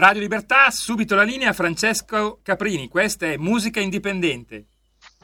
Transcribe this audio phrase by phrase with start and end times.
[0.00, 4.64] Radio Libertà, subito la linea Francesco Caprini, questa è Musica Indipendente.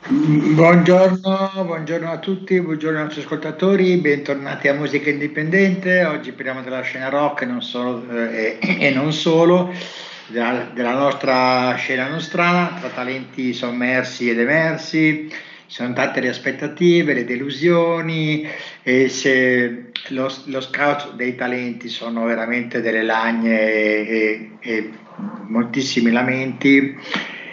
[0.07, 6.05] Buongiorno, buongiorno a tutti, buongiorno ai nostri ascoltatori, bentornati a Musica Indipendente.
[6.05, 9.73] Oggi parliamo della scena rock non solo, eh, e non solo,
[10.27, 15.33] della, della nostra scena nostrana, tra talenti sommersi ed emersi.
[15.67, 18.47] Sono tante le aspettative, le delusioni
[18.83, 24.91] e se lo, lo scout dei talenti sono veramente delle lagne e, e
[25.49, 26.97] moltissimi lamenti,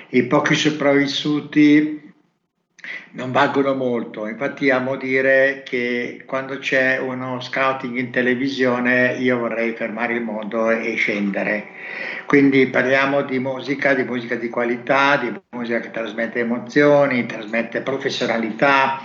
[0.09, 2.02] i pochi sopravvissuti
[3.15, 9.73] non valgono molto, infatti amo dire che quando c'è uno scouting in televisione io vorrei
[9.73, 11.67] fermare il mondo e scendere.
[12.25, 18.99] Quindi parliamo di musica, di musica di qualità, di musica che trasmette emozioni, trasmette professionalità,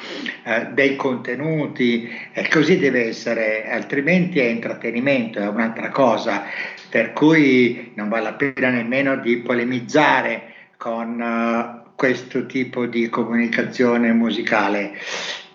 [0.45, 6.45] eh, dei contenuti, e così deve essere, altrimenti è intrattenimento, è un'altra cosa,
[6.89, 14.13] per cui non vale la pena nemmeno di polemizzare con uh, questo tipo di comunicazione
[14.13, 14.93] musicale.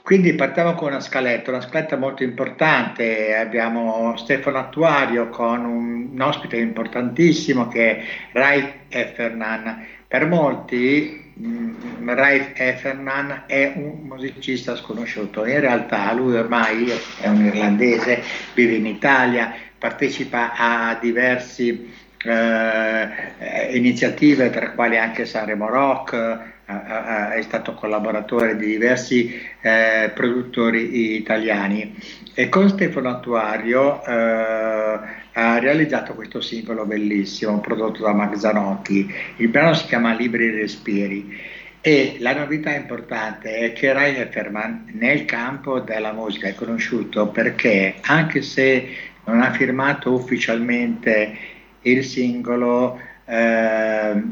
[0.02, 6.20] Quindi partiamo con una scaletta, una scaletta molto importante, abbiamo Stefano Attuario con un, un
[6.22, 9.86] ospite importantissimo che è Raif Effernan.
[10.06, 17.46] Per molti mh, Raif Effernan è un musicista sconosciuto, in realtà lui ormai è un
[17.46, 18.22] irlandese,
[18.54, 21.90] vive in Italia, partecipa a diversi
[22.24, 31.16] eh, iniziative tra quali anche Sanremo Rock, eh, è stato collaboratore di diversi eh, produttori
[31.16, 31.94] italiani
[32.34, 35.00] e con Stefano Attuario eh,
[35.34, 39.14] ha realizzato questo singolo bellissimo prodotto da Marzanotti.
[39.38, 41.38] Il brano si chiama Libri Respiri
[41.82, 47.96] e la novità importante è che Rai Hefferman nel campo della musica è conosciuto perché
[48.02, 48.88] anche se
[49.26, 51.38] non ha firmato ufficialmente
[51.84, 54.24] il singolo eh,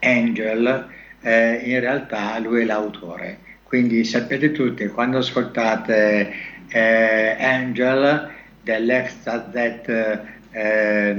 [0.00, 0.88] Angel,
[1.20, 3.38] eh, in realtà lui è l'autore.
[3.62, 6.32] Quindi sapete tutti, quando ascoltate
[6.68, 8.30] eh, Angel
[8.62, 10.10] dell'ex Z
[10.50, 11.10] eh,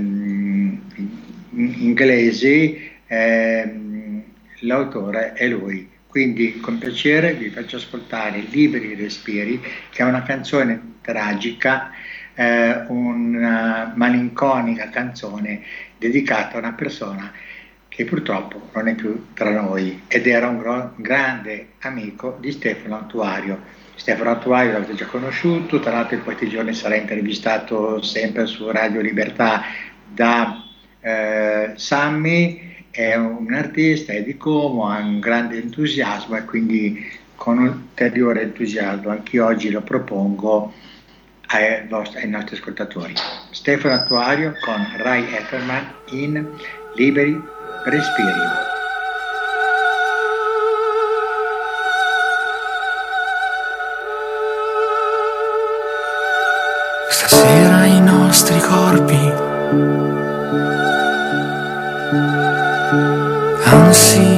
[1.52, 4.24] inglesi, ehm,
[4.60, 5.90] l'autore è lui.
[6.08, 9.60] Quindi con piacere vi faccio ascoltare Liberi Respiri,
[9.90, 11.90] che è una canzone tragica
[12.36, 15.62] eh, una malinconica canzone
[15.98, 17.32] dedicata a una persona
[17.88, 22.98] che purtroppo non è più tra noi ed era un gro- grande amico di Stefano
[22.98, 23.82] Attuario.
[23.96, 29.00] Stefano Attuario l'avete già conosciuto, tra l'altro in questi giorni sarà intervistato sempre su Radio
[29.00, 29.62] Libertà
[30.12, 30.64] da
[31.00, 37.60] eh, Sammy, è un artista, è di Como, ha un grande entusiasmo e quindi con
[37.60, 40.74] ulteriore entusiasmo anche oggi lo propongo
[41.54, 43.14] ai, vostri, ai nostri ascoltatori.
[43.52, 46.46] Stefano Attuario con Rai Etterman in
[46.96, 47.42] Liberi
[47.86, 48.32] Respiri.
[57.10, 59.32] Stasera i nostri corpi
[63.66, 64.33] anzi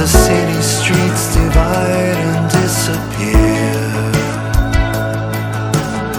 [0.00, 3.76] the city streets divide and disappear.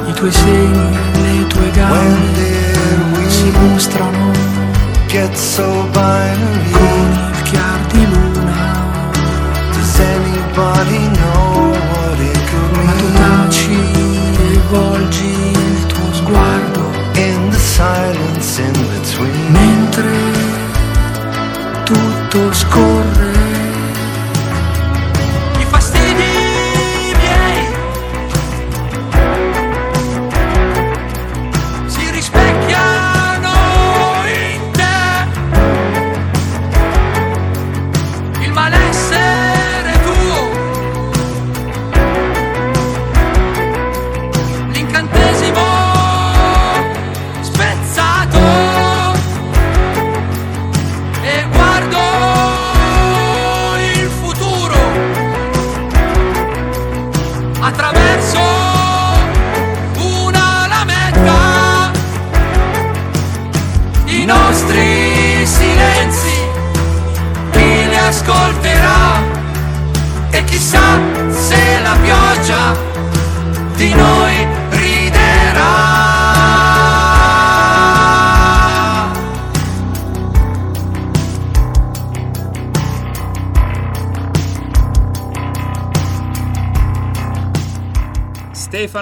[0.07, 0.86] I tuoi seni,
[1.22, 4.31] le tue When gambe did si we mostrano
[5.07, 6.70] get so binary?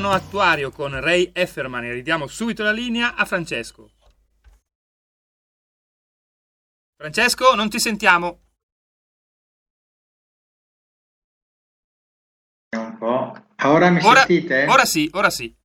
[0.10, 3.92] Stefano Attuario con Ray Efferman e ridiamo subito la linea a Francesco.
[6.96, 8.42] Francesco, non ti sentiamo.
[12.76, 13.46] Un po'.
[13.68, 14.66] Ora mi Ora, sentite?
[14.66, 15.56] ora sì, ora sì.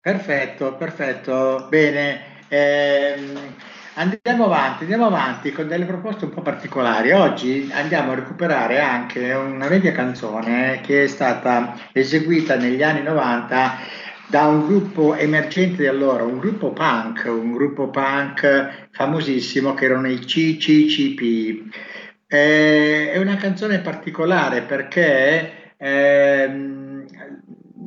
[0.00, 1.66] Perfetto, perfetto.
[1.68, 2.46] Bene.
[2.48, 3.56] Ehm,
[3.94, 7.12] andiamo avanti, andiamo avanti con delle proposte un po' particolari.
[7.12, 13.78] Oggi andiamo a recuperare anche una vecchia canzone che è stata eseguita negli anni 90
[14.26, 20.08] da un gruppo emergente di allora, un gruppo punk, un gruppo punk famosissimo che erano
[20.08, 21.74] i CCCP.
[22.26, 27.04] Eh, è una canzone particolare perché ehm,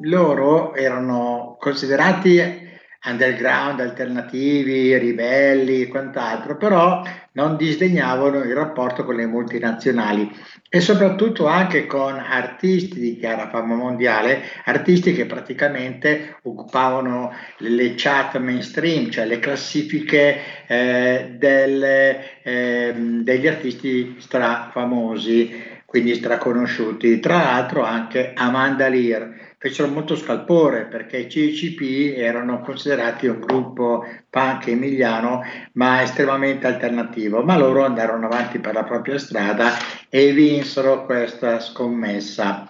[0.04, 2.67] loro erano considerati
[3.08, 10.30] underground, alternativi, ribelli e quant'altro, però non disdegnavano il rapporto con le multinazionali
[10.70, 18.38] e soprattutto anche con artisti di chiara fama mondiale, artisti che praticamente occupavano le chat
[18.38, 27.20] mainstream, cioè le classifiche eh, delle, ehm, degli artisti strafamosi, quindi straconosciuti.
[27.20, 34.06] Tra l'altro anche Amanda Lear fecero molto scalpore perché i CCP erano considerati un gruppo
[34.30, 35.42] punk emiliano
[35.74, 39.72] ma estremamente alternativo, ma loro andarono avanti per la propria strada
[40.10, 42.70] e vinsero questa scommessa.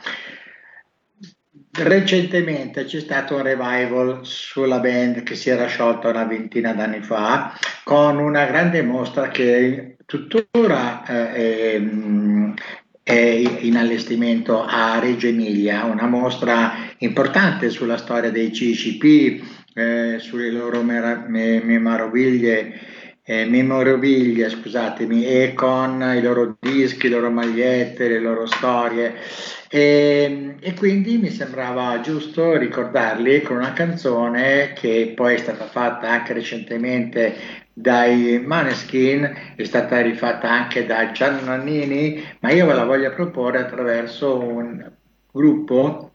[1.80, 7.54] Recentemente c'è stato un revival sulla band che si era sciolta una ventina d'anni fa
[7.84, 11.32] con una grande mostra che tuttora eh,
[11.74, 11.82] è,
[13.08, 19.42] è in allestimento a Reggio Emilia, una mostra importante sulla storia dei CCP,
[19.74, 21.78] eh, sulle loro meraviglie
[23.30, 29.16] eh, memorabilia, scusatemi, e con i loro dischi, le loro magliette, le loro storie.
[29.70, 36.10] E, e, quindi mi sembrava giusto ricordarli con una canzone che poi è stata fatta
[36.10, 37.36] anche recentemente
[37.74, 43.60] dai Maneskin, è stata rifatta anche da Gian Nannini, ma io ve la voglio proporre
[43.60, 44.90] attraverso un
[45.30, 46.12] gruppo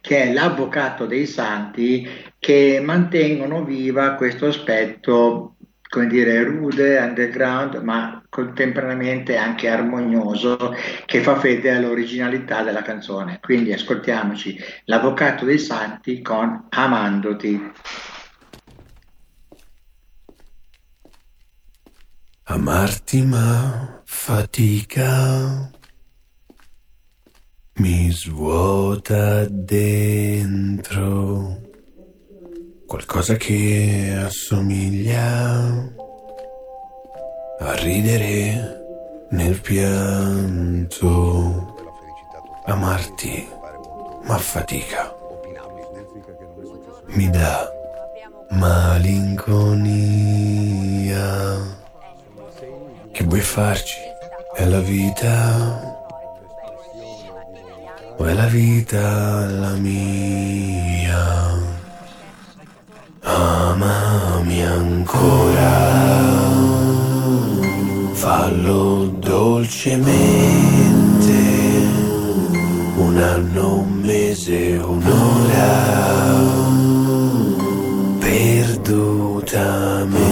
[0.00, 5.53] che è l'Avvocato dei Santi, che mantengono viva questo aspetto
[5.94, 10.74] come dire, rude, underground, ma contemporaneamente anche armonioso,
[11.06, 13.38] che fa fede all'originalità della canzone.
[13.40, 17.70] Quindi ascoltiamoci L'Avvocato dei Santi con Amandoti.
[22.46, 25.70] Amarti ma fatica
[27.74, 30.52] mi svuota dentro
[32.86, 35.92] qualcosa che assomiglia
[37.58, 38.82] a ridere
[39.30, 41.72] nel pianto.
[42.66, 43.46] Amarti,
[44.24, 45.14] ma fatica.
[47.06, 47.70] Mi dà
[48.50, 50.02] malinconia.
[53.12, 53.96] Che vuoi farci?
[54.54, 55.92] È la vita.
[58.16, 61.83] O è la vita la mia?
[63.26, 66.20] Amami ancora,
[68.12, 70.12] fallo dolcemente,
[72.98, 75.72] un anno, un mese, un'ora,
[78.20, 80.23] perdutamente.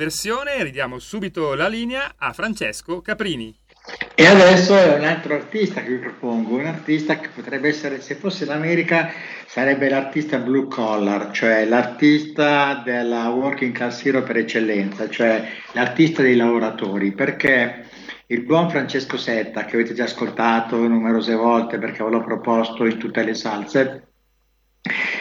[0.04, 3.56] versione ridiamo subito la linea a Francesco Caprini.
[4.14, 8.14] E adesso è un altro artista che vi propongo, un artista che potrebbe essere, se
[8.14, 9.10] fosse l'America,
[9.46, 15.42] sarebbe l'artista blue collar, cioè l'artista della working class hero per eccellenza, cioè
[15.72, 17.86] l'artista dei lavoratori, perché
[18.26, 22.98] il buon Francesco Setta, che avete già ascoltato numerose volte perché ve l'ho proposto in
[22.98, 24.08] tutte le salse,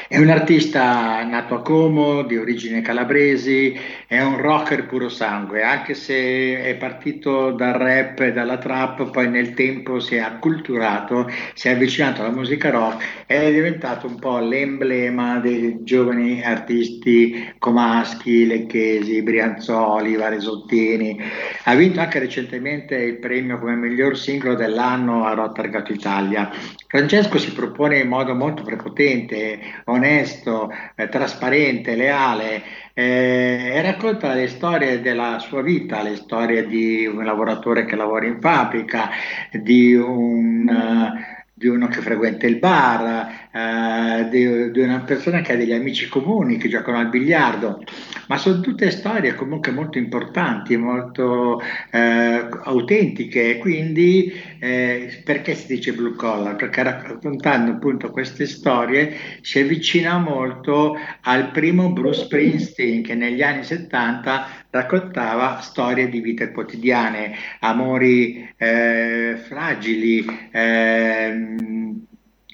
[0.07, 5.93] è un artista nato a Como, di origine calabresi, è un rocker puro sangue, anche
[5.93, 11.67] se è partito dal rap e dalla trap, poi nel tempo si è acculturato, si
[11.67, 18.45] è avvicinato alla musica rock ed è diventato un po' l'emblema dei giovani artisti comaschi,
[18.45, 21.19] lecchesi, brianzoli, varesottini.
[21.63, 26.51] Ha vinto anche recentemente il premio come miglior singolo dell'anno a Rotterdam Italia.
[26.87, 29.59] Francesco si propone in modo molto prepotente,
[29.93, 37.05] onesto, eh, trasparente, leale eh, e racconta le storie della sua vita, le storie di
[37.05, 39.09] un lavoratore che lavora in fabbrica,
[39.51, 40.67] di un...
[40.67, 41.32] Uh,
[41.63, 46.09] di uno che frequenta il bar, eh, di, di, una persona che ha degli amici
[46.09, 47.81] comuni che giocano al biliardo,
[48.27, 55.93] ma sono tutte storie comunque molto importanti, molto eh, autentiche, quindi eh, perché si dice
[55.93, 56.57] blue collar?
[56.57, 63.63] Perché raccontando appunto queste storie si avvicina molto al primo Bruce Springsteen che negli anni
[63.63, 71.55] 70 raccontava storie di vite quotidiane, amori eh, fragili, eh,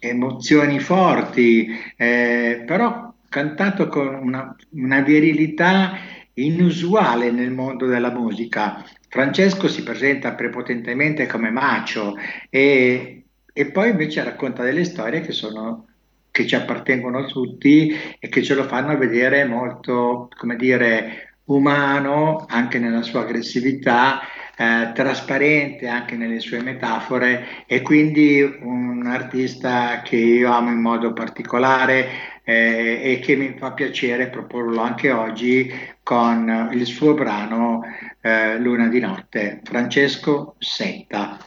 [0.01, 5.97] emozioni forti, eh, però cantato con una, una virilità
[6.33, 8.83] inusuale nel mondo della musica.
[9.07, 12.15] Francesco si presenta prepotentemente come macio
[12.49, 15.85] e, e poi invece racconta delle storie che sono
[16.31, 22.79] che ci appartengono tutti e che ce lo fanno vedere molto, come dire, umano anche
[22.79, 24.21] nella sua aggressività,
[24.55, 31.13] eh, trasparente anche nelle sue metafore e quindi un artista che io amo in modo
[31.13, 32.07] particolare
[32.43, 35.71] eh, e che mi fa piacere proporlo anche oggi
[36.03, 37.81] con il suo brano
[38.21, 41.37] eh, Luna di notte, Francesco Setta.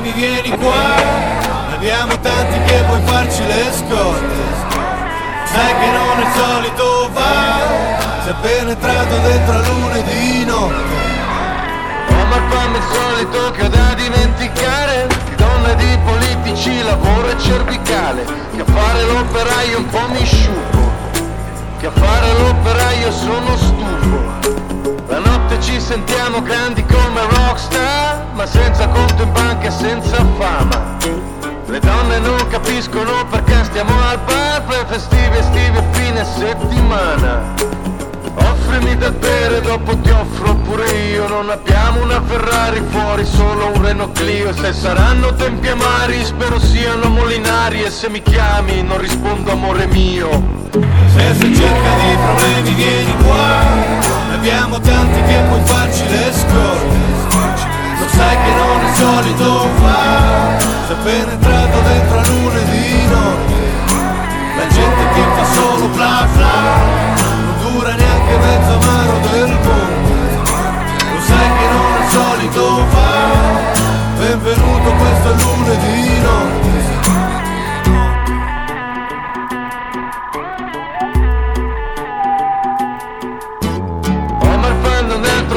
[0.00, 4.34] Mi vieni qua, abbiamo tanti che puoi farci le scorte,
[5.46, 7.89] sai che non è solito va
[8.30, 11.08] sei penetrato dentro a lunedì notte
[12.28, 18.24] ma fammi il solito che ho da dimenticare Di donne di politici, lavoro e cervicale
[18.54, 20.92] Che a fare l'operaio un po' mi sciupo
[21.80, 24.58] Che a fare l'operaio sono stufo.
[25.08, 30.98] La notte ci sentiamo grandi come rockstar Ma senza conto in banca e senza fama.
[31.66, 37.99] Le donne non capiscono perché stiamo al bar per festivi estivi e fine settimana
[38.34, 41.28] offrimi da bere, dopo ti offro pure io.
[41.28, 44.52] Non abbiamo una Ferrari fuori, solo un Renault Clio.
[44.52, 47.82] Se saranno tempi amari, spero siano molinari.
[47.82, 50.28] E se mi chiami non rispondo amore mio.
[50.72, 53.64] Se sei cerca di problemi vieni qua.
[54.28, 57.10] Ne abbiamo tanti che puoi farci le scorte.
[58.00, 63.54] Lo sai che non è solito fa Sei penetrato dentro a lunedì notte
[64.56, 66.89] La gente che fa solo bla bla
[68.40, 70.42] mezzo amaro del mondo
[71.12, 73.10] Lo sai che non è solito fa
[74.18, 76.68] Benvenuto questo lunedì notte.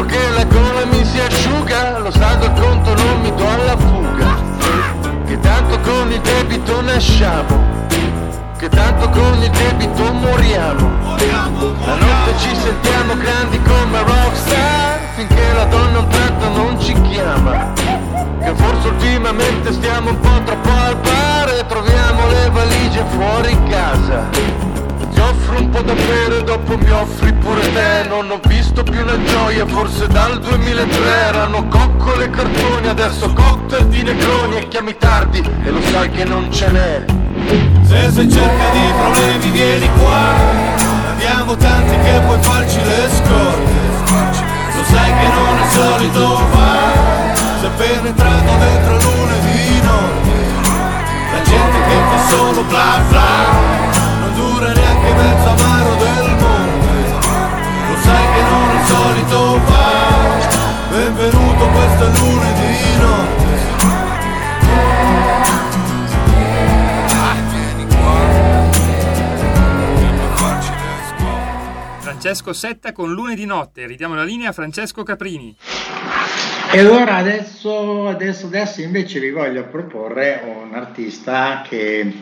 [0.05, 4.35] Che la gola mi si asciuga Lo saldo il conto non mi do alla fuga.
[5.25, 7.83] Che tanto con il debito nasciamo
[8.63, 10.89] che tanto con il debito moriamo.
[11.17, 17.73] La notte ci sentiamo grandi come rockstar, finché la donna un tratto non ci chiama.
[17.73, 24.51] Che forse ultimamente stiamo un po' troppo al bar e troviamo le valigie fuori casa
[25.19, 29.17] offro un po' da bere, dopo mi offri pure te Non ho visto più una
[29.23, 35.41] gioia, forse dal 2003 Erano coccole e cartoni, adesso cocktail di negroni E chiami tardi
[35.63, 40.33] e lo sai che non ce n'è Se sei cerca di problemi vieni qua.
[41.11, 43.73] Abbiamo tanti che puoi farci le scorte.
[44.75, 47.23] Lo sai che non è solito fare.
[47.59, 50.35] Sei penetrato dentro lunedì notte
[51.31, 53.83] La gente che fa solo bla bla
[54.35, 57.19] dura neanche mezzo amaro del mondo.
[57.87, 59.91] Lo sai che non è solito fa
[60.89, 63.42] Benvenuto questo lunedì notte
[72.23, 73.85] Francesco Setta con Lunedì Notte.
[73.85, 75.53] Ridiamo la linea a Francesco Caprini.
[76.71, 82.15] E allora adesso, adesso, adesso invece vi voglio proporre un artista che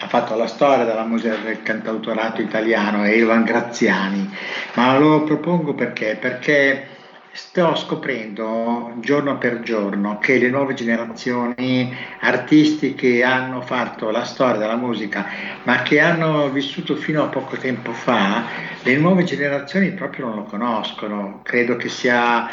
[0.00, 4.28] ha fatto la storia della musica del cantautorato italiano, Ivan Graziani,
[4.74, 6.16] ma lo propongo perché?
[6.20, 6.88] Perché
[7.32, 14.76] sto scoprendo giorno per giorno che le nuove generazioni artistiche hanno fatto la storia della
[14.76, 15.26] musica,
[15.64, 18.44] ma che hanno vissuto fino a poco tempo fa,
[18.82, 21.40] le nuove generazioni proprio non lo conoscono.
[21.42, 22.48] Credo che sia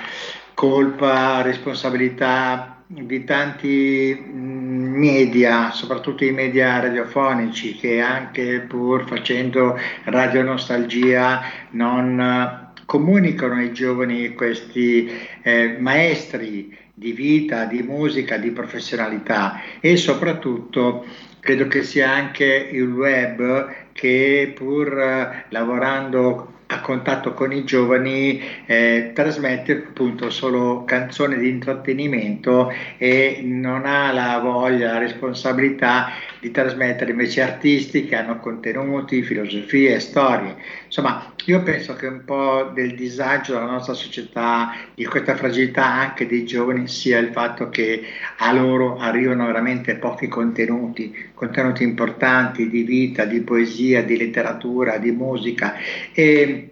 [0.54, 10.44] colpa, responsabilità di tanti mm, media, soprattutto i media radiofonici, che anche pur facendo radio
[10.44, 15.12] nostalgia non comunicano ai giovani questi
[15.44, 21.06] eh, maestri di vita, di musica, di professionalità e soprattutto
[21.42, 28.42] credo che sia anche il web che pur eh, lavorando a contatto con i giovani
[28.66, 36.52] eh, trasmette appunto solo canzoni di intrattenimento e non ha la voglia, la responsabilità di
[36.52, 40.56] trasmettere invece artisti che hanno contenuti, filosofie, storie.
[40.86, 46.28] Insomma, io penso che un po' del disagio della nostra società, di questa fragilità anche
[46.28, 48.04] dei giovani, sia il fatto che
[48.40, 55.12] a loro arrivano veramente pochi contenuti, contenuti importanti di vita, di poesia, di letteratura, di
[55.12, 55.76] musica.
[56.12, 56.70] E,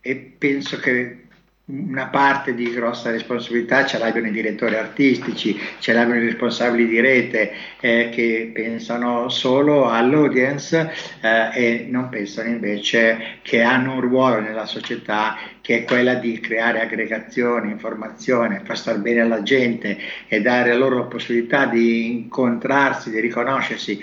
[0.00, 1.27] e penso che
[1.68, 6.98] una parte di grossa responsabilità ce l'abbiano i direttori artistici, ce l'abbiano i responsabili di
[6.98, 14.40] rete eh, che pensano solo all'audience eh, e non pensano invece che hanno un ruolo
[14.40, 20.40] nella società che è quella di creare aggregazione, informazione, far star bene alla gente e
[20.40, 24.02] dare loro la possibilità di incontrarsi, di riconoscersi.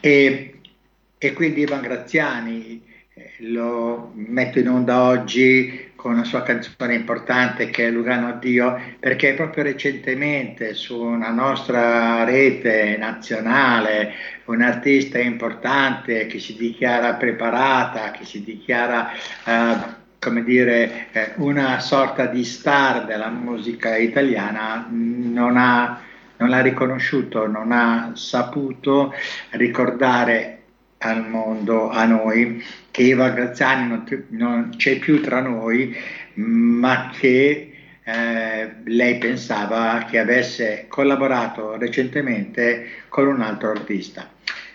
[0.00, 0.54] E,
[1.18, 7.70] e quindi Ivan Graziani eh, lo metto in onda oggi con una sua canzone importante
[7.70, 14.12] che è Lugano Addio, perché proprio recentemente su una nostra rete nazionale
[14.44, 19.76] un artista importante che si dichiara preparata, che si dichiara eh,
[20.18, 26.02] come dire eh, una sorta di star della musica italiana non ha
[26.36, 29.14] non l'ha riconosciuto, non ha saputo
[29.52, 30.64] ricordare
[30.98, 32.62] al mondo, a noi,
[32.94, 35.96] che Eva Graziani non, non c'è più tra noi,
[36.34, 37.72] ma che
[38.04, 44.30] eh, lei pensava che avesse collaborato recentemente con un altro artista.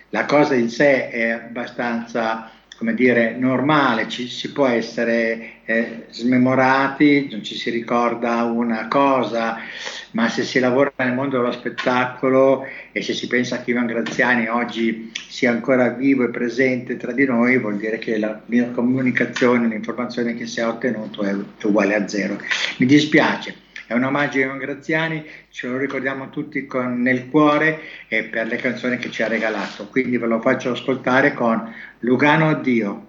[0.10, 7.28] La cosa in sé è abbastanza come dire, normale, ci, si può essere eh, smemorati,
[7.30, 9.58] non ci si ricorda una cosa,
[10.12, 14.48] ma se si lavora nel mondo dello spettacolo e se si pensa che Ivan Graziani
[14.48, 19.68] oggi sia ancora vivo e presente tra di noi, vuol dire che la mia comunicazione,
[19.68, 22.40] l'informazione che si è ottenuto è, uguale a zero.
[22.78, 27.80] Mi dispiace è un omaggio a Ivan Graziani, ce lo ricordiamo tutti con, nel cuore
[28.08, 29.88] e per le canzoni che ci ha regalato.
[29.88, 33.08] Quindi ve lo faccio ascoltare con Lugano Addio.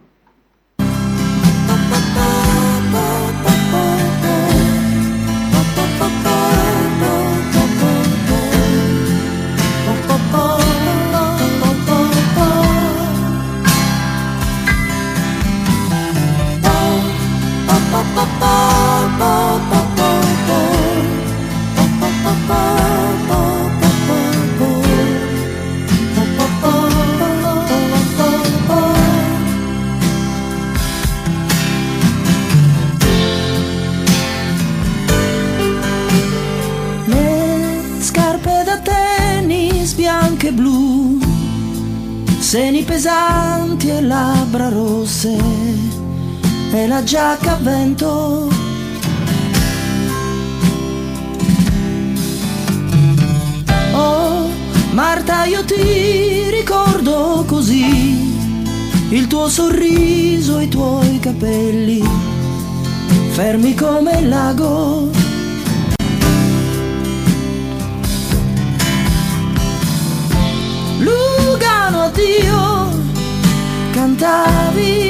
[42.51, 45.39] Seni pesanti e labbra rosse
[46.73, 48.49] e la giacca a vento.
[53.93, 54.49] Oh,
[54.91, 58.35] Marta, io ti ricordo così,
[59.11, 62.03] il tuo sorriso, i tuoi capelli,
[63.31, 65.30] fermi come il lago.
[73.95, 75.10] Cantavi.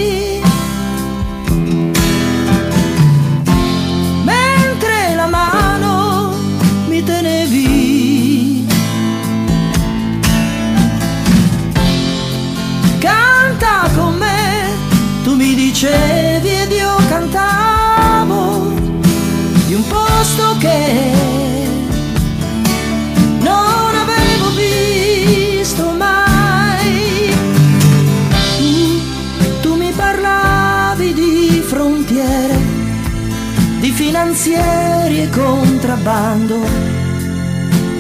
[36.01, 36.67] Contrabbando.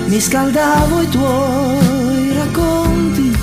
[0.06, 3.38] Mi scaldavo i tuoi racconti.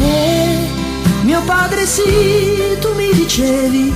[0.00, 0.68] E
[1.22, 3.92] mio padre sì, tu mi dicevi,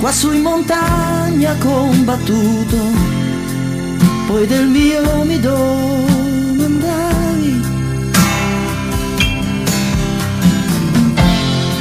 [0.00, 2.76] qua in montagna combattuto,
[4.26, 6.42] poi del mio mi domandavi.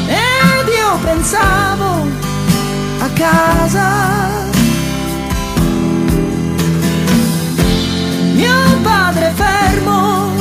[0.08, 2.23] Ed io pensavo
[3.04, 3.90] a casa.
[8.34, 10.32] Mio padre fermo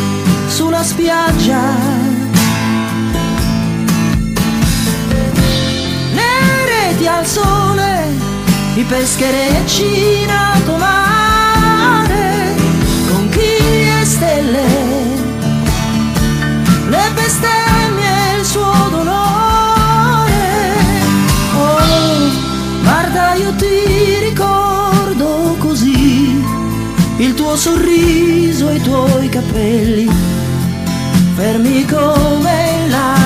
[0.46, 1.60] sulla spiaggia.
[6.14, 8.08] Le reti al sole,
[8.74, 10.76] i pescherecci in alto
[27.56, 30.08] sorriso e i tuoi capelli,
[31.34, 33.22] fermi come il lago.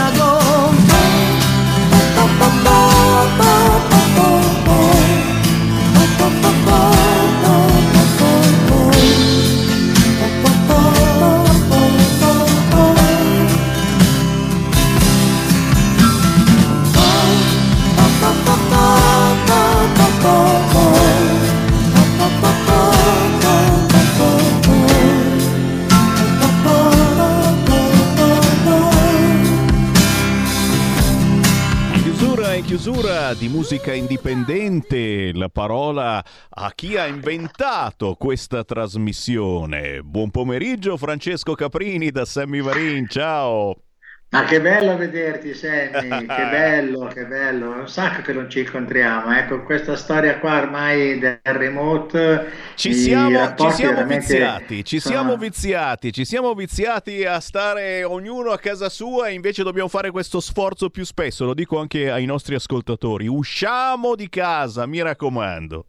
[4.17, 5.06] Chiusura e
[32.97, 40.01] chiusura di musica indipendente, la parola a chi ha inventato questa trasmissione.
[40.03, 43.86] Buon pomeriggio Francesco Caprini da Sammy Varin, ciao!
[44.37, 47.75] Ma che bello vederti, Sammy, che bello, che bello.
[47.75, 49.35] È un sacco che non ci incontriamo.
[49.35, 52.53] Ecco, questa storia qua ormai del remote.
[52.75, 58.51] Ci siamo, ci siamo viziati, ci sono- siamo viziati, ci siamo viziati a stare ognuno
[58.51, 62.27] a casa sua e invece dobbiamo fare questo sforzo più spesso, lo dico anche ai
[62.27, 63.27] nostri ascoltatori.
[63.27, 65.87] Usciamo di casa, mi raccomando.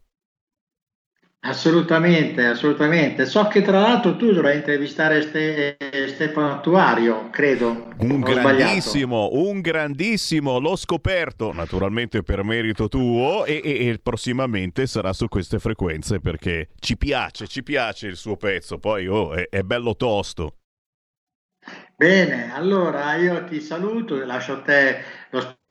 [1.47, 3.25] Assolutamente, assolutamente.
[3.25, 7.87] So che tra l'altro tu dovrai intervistare Ste- Stefano Attuario, credo.
[7.99, 15.13] Un grandissimo, un grandissimo, l'ho scoperto naturalmente per merito tuo e, e- e prossimamente sarà
[15.13, 19.61] su queste frequenze perché ci piace, ci piace il suo pezzo, poi oh, è, è
[19.61, 20.55] bello tosto.
[21.95, 25.66] Bene, allora io ti saluto, lascio a te lo spazio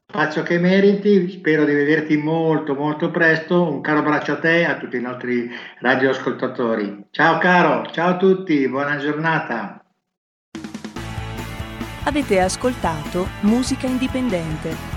[0.46, 4.76] che meriti, spero di vederti molto molto presto, un caro abbraccio a te e a
[4.76, 7.06] tutti i nostri radioascoltatori.
[7.10, 9.84] Ciao caro, ciao a tutti, buona giornata.
[12.04, 14.94] Avete ascoltato Musica Indipendente.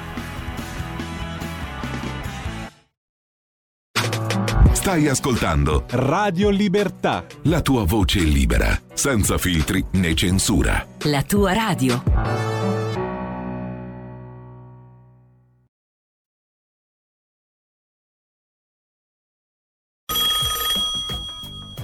[4.71, 7.25] Stai ascoltando Radio Libertà.
[7.43, 10.85] la tua voce libera, senza filtri né censura.
[11.03, 12.58] La tua radio.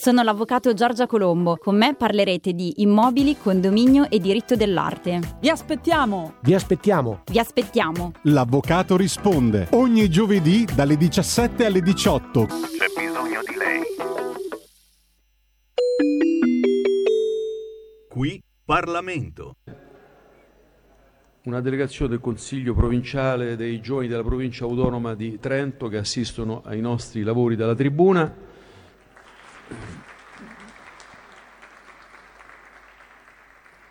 [0.00, 1.56] Sono l'avvocato Giorgia Colombo.
[1.56, 5.18] Con me parlerete di immobili, condominio e diritto dell'arte.
[5.40, 6.34] Vi aspettiamo!
[6.40, 7.22] Vi aspettiamo!
[7.28, 8.12] Vi aspettiamo!
[8.22, 12.46] L'avvocato risponde ogni giovedì dalle 17 alle 18.
[12.46, 12.54] C'è
[12.96, 13.82] bisogno di lei.
[18.08, 19.56] Qui Parlamento.
[21.42, 26.80] Una delegazione del Consiglio provinciale dei giovani della provincia autonoma di Trento che assistono ai
[26.80, 28.46] nostri lavori dalla tribuna.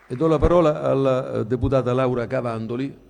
[0.10, 3.06] E do la parola alla eh, deputata Laura Cavandoli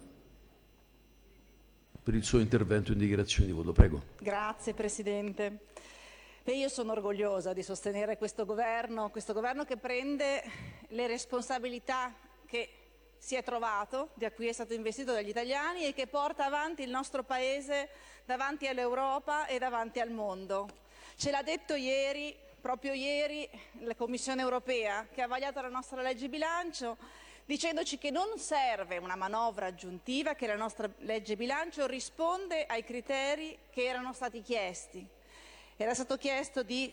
[2.01, 3.71] per il suo intervento in dichiarazione di voto.
[3.71, 4.01] Prego.
[4.19, 5.59] Grazie Presidente.
[6.43, 10.41] Beh, io sono orgogliosa di sostenere questo governo, questo governo che prende
[10.87, 12.13] le responsabilità
[12.45, 12.69] che
[13.17, 16.89] si è trovato, da cui è stato investito dagli italiani e che porta avanti il
[16.89, 17.89] nostro Paese
[18.25, 20.67] davanti all'Europa e davanti al mondo.
[21.17, 23.47] Ce l'ha detto ieri, proprio ieri,
[23.79, 26.97] la Commissione europea che ha vagliato la nostra legge bilancio
[27.45, 33.57] dicendoci che non serve una manovra aggiuntiva, che la nostra legge bilancio risponde ai criteri
[33.69, 35.07] che erano stati chiesti.
[35.77, 36.91] Era stato chiesto di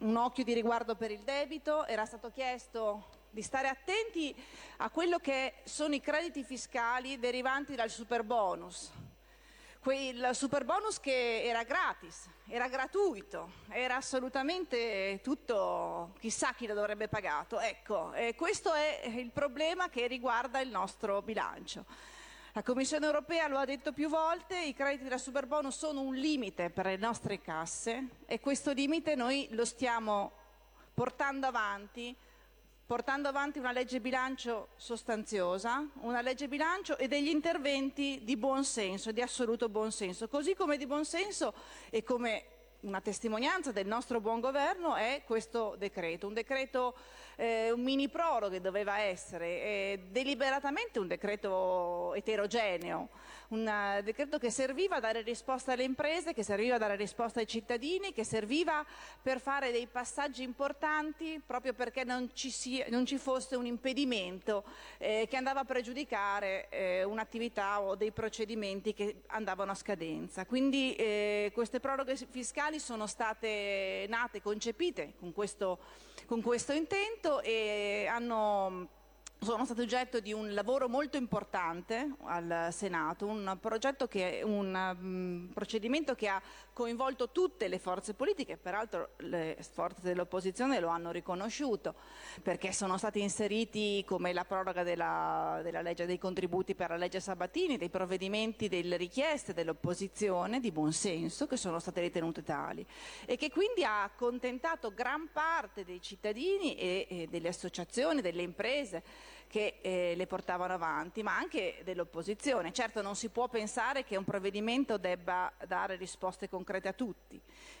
[0.00, 4.34] un occhio di riguardo per il debito, era stato chiesto di stare attenti
[4.78, 8.90] a quello che sono i crediti fiscali derivanti dal super bonus.
[9.82, 17.08] Quel super bonus che era gratis, era gratuito, era assolutamente tutto, chissà chi lo dovrebbe
[17.08, 17.58] pagato.
[17.58, 21.84] Ecco, eh, questo è il problema che riguarda il nostro bilancio.
[22.52, 26.70] La Commissione europea lo ha detto più volte, i crediti da superbonus sono un limite
[26.70, 30.30] per le nostre casse e questo limite noi lo stiamo
[30.94, 32.16] portando avanti
[32.92, 39.12] portando avanti una legge bilancio sostanziosa, una legge bilancio e degli interventi di buon senso,
[39.12, 41.54] di assoluto buon senso, così come di buon senso
[41.88, 42.44] e come
[42.80, 46.94] una testimonianza del nostro buon governo è questo decreto, un decreto,
[47.72, 53.08] un mini proroghe doveva essere, eh, deliberatamente un decreto eterogeneo,
[53.52, 57.40] un uh, decreto che serviva a dare risposta alle imprese, che serviva a dare risposta
[57.40, 58.84] ai cittadini, che serviva
[59.20, 64.64] per fare dei passaggi importanti proprio perché non ci, sia, non ci fosse un impedimento
[64.98, 70.46] eh, che andava a pregiudicare eh, un'attività o dei procedimenti che andavano a scadenza.
[70.46, 75.78] Quindi eh, queste proroghe fiscali sono state nate, concepite con questo,
[76.26, 78.88] con questo intento e hanno
[79.42, 83.58] sono state oggetto di un lavoro molto importante al Senato, un,
[84.08, 86.40] che, un um, procedimento che ha
[86.72, 91.94] coinvolto tutte le forze politiche, peraltro le forze dell'opposizione lo hanno riconosciuto,
[92.40, 97.18] perché sono stati inseriti come la proroga della, della legge dei contributi per la legge
[97.18, 102.86] Sabatini, dei provvedimenti, delle richieste dell'opposizione di buon senso che sono state ritenute tali
[103.26, 109.02] e che quindi ha accontentato gran parte dei cittadini e, e delle associazioni, delle imprese
[109.52, 112.72] che eh, le portavano avanti, ma anche dell'opposizione.
[112.72, 117.38] Certo non si può pensare che un provvedimento debba dare risposte concrete a tutti,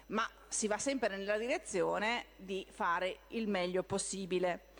[0.08, 4.71] ma si va sempre nella direzione di fare il meglio possibile.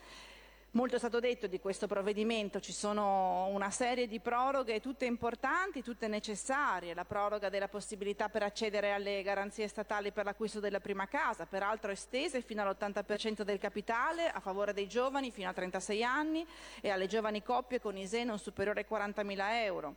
[0.74, 5.82] Molto è stato detto di questo provvedimento, ci sono una serie di proroghe tutte importanti,
[5.82, 11.06] tutte necessarie, la proroga della possibilità per accedere alle garanzie statali per l'acquisto della prima
[11.06, 16.46] casa, peraltro estese fino all'80% del capitale a favore dei giovani fino a 36 anni
[16.80, 19.96] e alle giovani coppie con ISE non superiore ai 40.000 euro.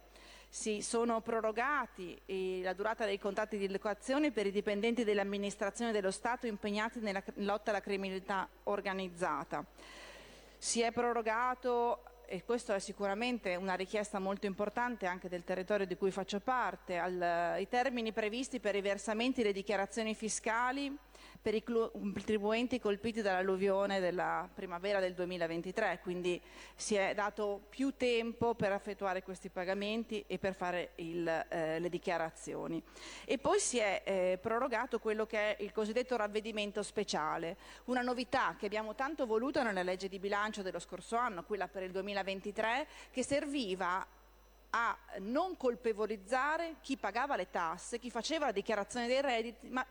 [0.49, 6.11] Si sono prorogati eh, la durata dei contratti di locazione per i dipendenti dell'amministrazione dello
[6.11, 9.65] Stato impegnati nella lotta alla criminalità organizzata
[10.57, 15.95] si è prorogato e questo è sicuramente una richiesta molto importante anche del territorio di
[15.95, 20.95] cui faccio parte, al, i termini previsti per i versamenti e le dichiarazioni fiscali
[21.45, 26.41] per i contribuenti colpiti dall'alluvione della primavera del 2023, quindi
[26.73, 31.89] si è dato più tempo per effettuare questi pagamenti e per fare il, eh, le
[31.89, 32.81] dichiarazioni.
[33.25, 38.55] E poi si è eh, prorogato quello che è il cosiddetto ravvedimento speciale, una novità
[38.57, 42.87] che abbiamo tanto voluto nella legge di bilancio dello scorso anno, quella per il 2023,
[43.11, 44.03] che serviva
[44.77, 49.85] a non colpevolizzare chi pagava le tasse, chi faceva la dichiarazione dei redditi, ma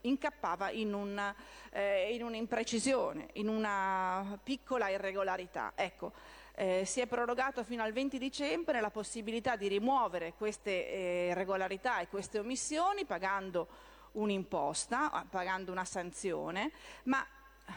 [0.00, 1.34] incappava in, un,
[1.70, 5.74] eh, in un'imprecisione, in una piccola irregolarità.
[5.76, 6.12] Ecco,
[6.56, 12.00] eh, si è prorogato fino al 20 dicembre la possibilità di rimuovere queste eh, irregolarità
[12.00, 13.68] e queste omissioni pagando
[14.12, 16.72] un'imposta, pagando una sanzione,
[17.04, 17.24] ma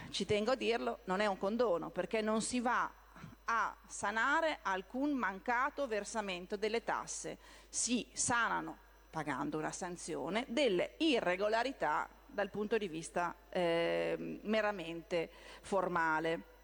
[0.10, 2.92] ci tengo a dirlo, non è un condono perché non si va
[3.50, 7.38] a sanare alcun mancato versamento delle tasse.
[7.70, 8.78] Si sanano,
[9.10, 15.30] pagando una sanzione, delle irregolarità dal punto di vista eh, meramente
[15.62, 16.56] formale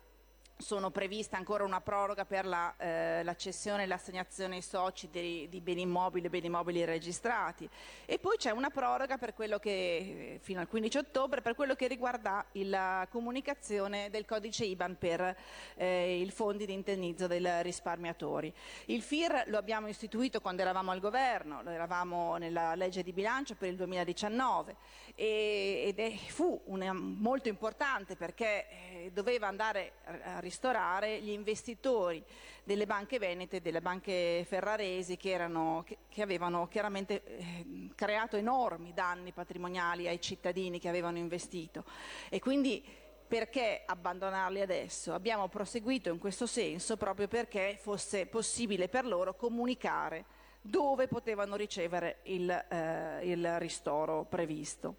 [0.64, 5.59] sono previste ancora una proroga per la, eh, la e l'assegnazione ai soci di, di,
[5.59, 7.70] beni immobili e beni immobili registrati
[8.05, 11.88] e poi c'è una proroga per quello che, fino al 15 ottobre per quello che
[11.88, 15.36] riguarda la comunicazione del codice IBAN per
[15.76, 18.53] eh, i fondi di indennizzo dei risparmiatori.
[18.86, 23.55] Il FIR lo abbiamo istituito quando eravamo al governo, lo eravamo nella legge di bilancio
[23.55, 24.76] per il 2019
[25.16, 29.93] e, ed è, fu una, molto importante perché eh, doveva andare
[30.24, 32.24] a ristorare gli investitori
[32.64, 38.93] delle banche venete delle banche ferraresi che, erano, che, che avevano chiaramente eh, creato enormi
[38.93, 41.84] danni patrimoniali ai cittadini che avevano investito
[42.30, 42.84] e quindi
[43.28, 45.14] perché abbandonarli adesso?
[45.14, 50.26] Abbiamo proseguito in questo senso proprio perché fosse possibile per loro comunicare
[50.62, 54.97] dove potevano ricevere il, eh, il ristoro previsto.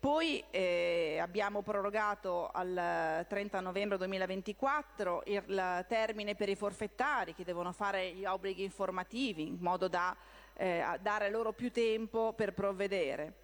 [0.00, 7.72] Poi eh, abbiamo prorogato al 30 novembre 2024 il termine per i forfettari che devono
[7.72, 10.16] fare gli obblighi informativi in modo da
[10.54, 13.34] eh, dare loro più tempo per provvedere.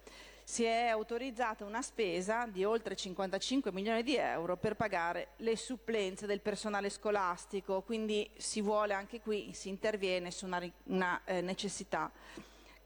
[0.43, 6.25] si è autorizzata una spesa di oltre 55 milioni di euro per pagare le supplenze
[6.25, 12.09] del personale scolastico, quindi si vuole anche qui, si interviene su una, una eh, necessità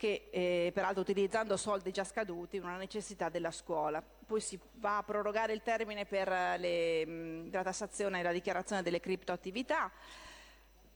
[0.02, 4.02] che eh, peraltro utilizzando soldi già scaduti, una necessità della scuola.
[4.02, 8.82] Poi si va a prorogare il termine per le, mh, la tassazione e la dichiarazione
[8.82, 9.92] delle criptoattività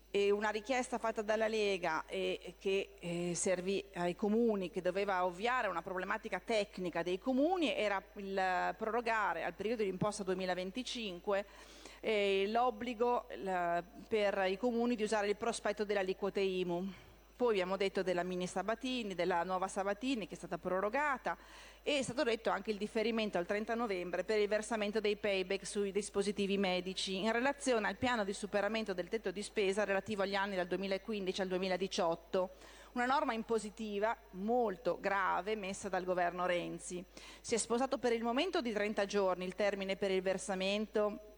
[0.09, 5.67] e una richiesta fatta dalla Lega e che eh, servì ai comuni, che doveva ovviare
[5.67, 11.45] a una problematica tecnica dei comuni, era il prorogare al periodo di imposta 2025
[11.99, 13.27] eh, l'obbligo
[14.07, 17.04] per i comuni di usare il prospetto delle aliquote IMU.
[17.35, 21.37] Poi abbiamo detto della mini Sabatini, della nuova Sabatini che è stata prorogata
[21.83, 25.65] e è stato detto anche il differimento al 30 novembre per il versamento dei payback
[25.65, 30.35] sui dispositivi medici in relazione al piano di superamento del tetto di spesa relativo agli
[30.35, 32.49] anni dal 2015 al 2018
[32.93, 37.03] una norma impositiva molto grave messa dal governo Renzi.
[37.41, 41.34] Si è sposato per il momento di 30 giorni il termine per il versamento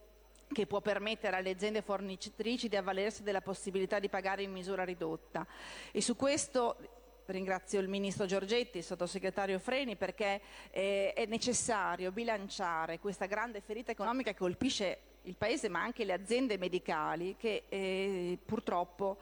[0.51, 5.45] che può permettere alle aziende fornitrici di avvalersi della possibilità di pagare in misura ridotta.
[5.91, 6.77] E su questo
[7.25, 10.41] ringrazio il Ministro Giorgetti, il Sottosegretario Freni, perché
[10.71, 16.13] eh, è necessario bilanciare questa grande ferita economica che colpisce il Paese ma anche le
[16.13, 19.17] aziende medicali che eh, purtroppo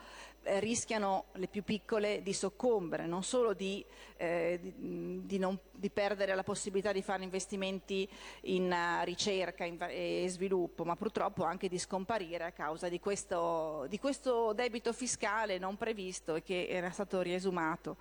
[0.60, 3.84] rischiano le più piccole di soccombere, non solo di,
[4.18, 8.08] eh, di, di, non, di, perdere la possibilità di fare investimenti
[8.41, 13.88] in uh, ricerca in, e sviluppo, ma purtroppo anche di scomparire a causa di questo,
[14.00, 17.98] questo debito fiscale non previsto e che era stato riesumato.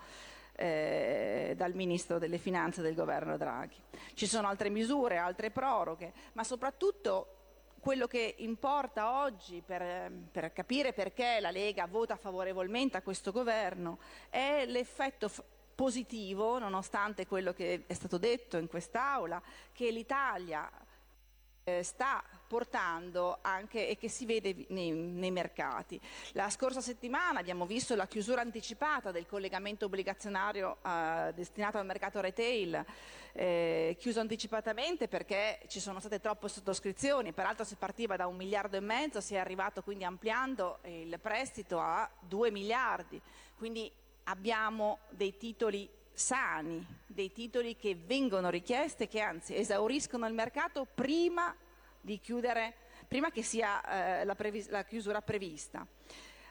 [0.56, 3.74] Eh, dal Ministro delle Finanze del governo Draghi.
[4.14, 7.43] Ci sono altre misure, altre proroghe, ma soprattutto
[7.84, 13.98] quello che importa oggi per, per, capire perché la Lega vota favorevolmente a questo governo
[14.30, 15.42] è l'effetto f-
[15.74, 20.70] positivo, nonostante quello che è stato detto in quest'Aula, che l'Italia
[21.82, 25.98] sta portando anche e che si vede nei, nei, mercati.
[26.32, 32.20] La scorsa settimana abbiamo visto la chiusura anticipata del collegamento obbligazionario eh, destinato al mercato
[32.20, 32.84] retail,
[33.32, 38.76] eh, chiuso anticipatamente perché ci sono state troppe sottoscrizioni, peraltro si partiva da un miliardo
[38.76, 43.20] e mezzo, si è arrivato quindi ampliando il prestito a due miliardi,
[43.56, 43.90] quindi
[44.24, 50.86] abbiamo dei titoli sani, dei titoli che vengono richiesti e che anzi esauriscono il mercato
[50.86, 51.54] prima
[52.00, 52.74] di chiudere,
[53.08, 55.86] prima che sia eh, la, previs- la, chiusura prevista.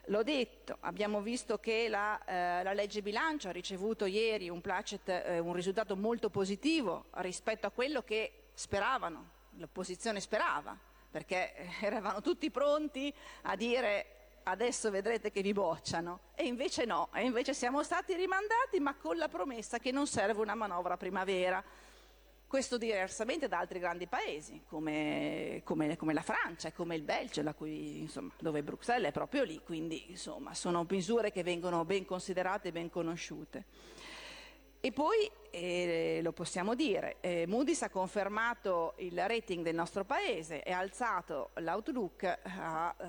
[0.08, 5.08] L'ho detto, abbiamo visto che la, eh, la legge bilancio ha ricevuto ieri un, placet,
[5.08, 10.78] eh, un risultato molto positivo rispetto a quello che speravano, l'opposizione sperava,
[11.10, 16.20] perché eh, eravamo tutti pronti a dire adesso vedrete che vi bocciano.
[16.36, 20.42] E invece no, e invece siamo stati rimandati, ma con la promessa che non serve
[20.42, 21.64] una manovra primavera.
[22.48, 27.42] Questo diversamente da altri grandi paesi, come, come, come la Francia e come il Belgio,
[27.56, 32.68] cui, insomma, dove Bruxelles è proprio lì, quindi insomma, sono misure che vengono ben considerate
[32.68, 33.66] e ben conosciute.
[34.86, 40.62] E poi, eh, lo possiamo dire, eh, Moody's ha confermato il rating del nostro Paese
[40.62, 43.06] e ha alzato l'outlook a, eh,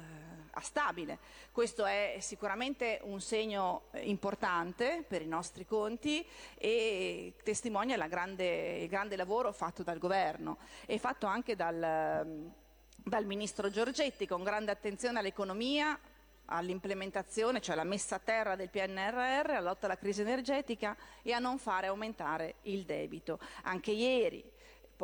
[0.61, 1.19] stabile.
[1.51, 6.27] Questo è sicuramente un segno importante per i nostri conti
[6.57, 12.53] e testimonia grande, il grande lavoro fatto dal governo e fatto anche dal,
[12.95, 15.99] dal Ministro Giorgetti con grande attenzione all'economia,
[16.47, 21.39] all'implementazione, cioè alla messa a terra del PNRR, alla lotta alla crisi energetica e a
[21.39, 23.39] non fare aumentare il debito.
[23.63, 24.53] Anche ieri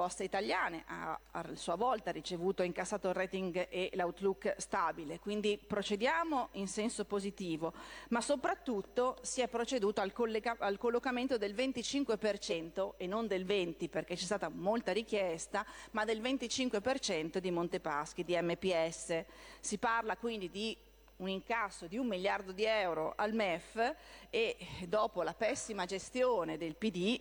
[0.01, 5.59] Poste Italiane ha a sua volta ricevuto e incassato il rating e l'outlook stabile, quindi
[5.59, 7.74] procediamo in senso positivo,
[8.09, 13.90] ma soprattutto si è proceduto al, collega- al collocamento del 25% e non del 20%
[13.90, 19.22] perché c'è stata molta richiesta, ma del 25% di Montepaschi, di MPS.
[19.61, 20.74] Si parla quindi di
[21.16, 23.94] un incasso di un miliardo di euro al MEF
[24.30, 24.57] e
[24.88, 27.20] dopo la pessima gestione del PD,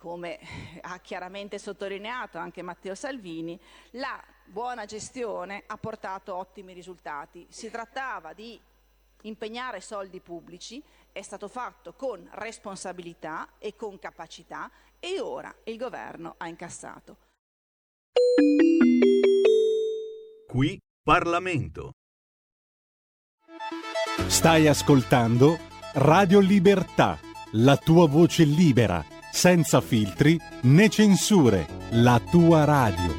[0.00, 0.40] come
[0.80, 3.60] ha chiaramente sottolineato anche Matteo Salvini,
[3.92, 7.46] la buona gestione ha portato ottimi risultati.
[7.50, 8.58] Si trattava di
[9.22, 10.82] impegnare soldi pubblici,
[11.12, 17.16] è stato fatto con responsabilità e con capacità e ora il governo ha incassato.
[20.48, 21.92] Qui Parlamento.
[24.28, 25.58] Stai ascoltando
[25.94, 27.18] Radio Libertà,
[27.52, 33.18] la tua voce libera, senza filtri né censure, la tua radio.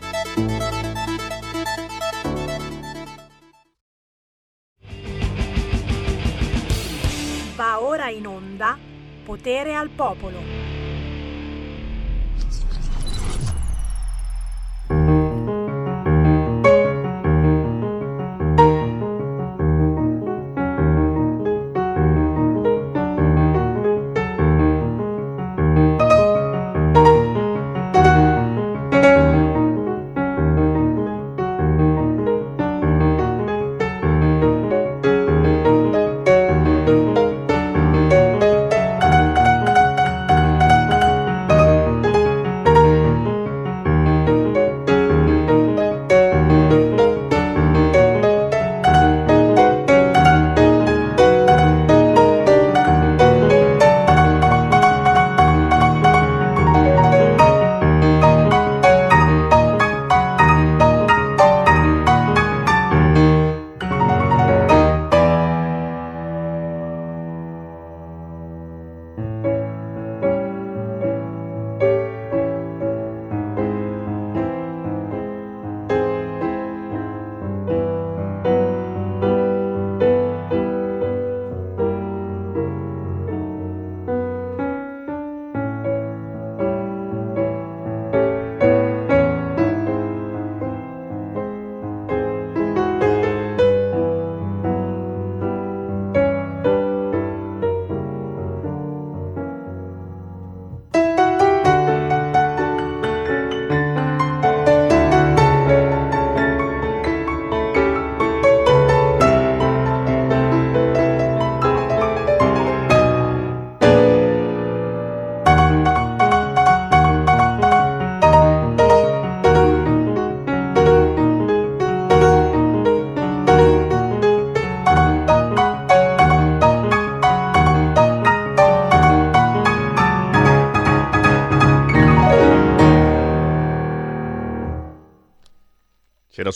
[7.56, 8.78] Va ora in onda
[9.24, 10.81] Potere al Popolo.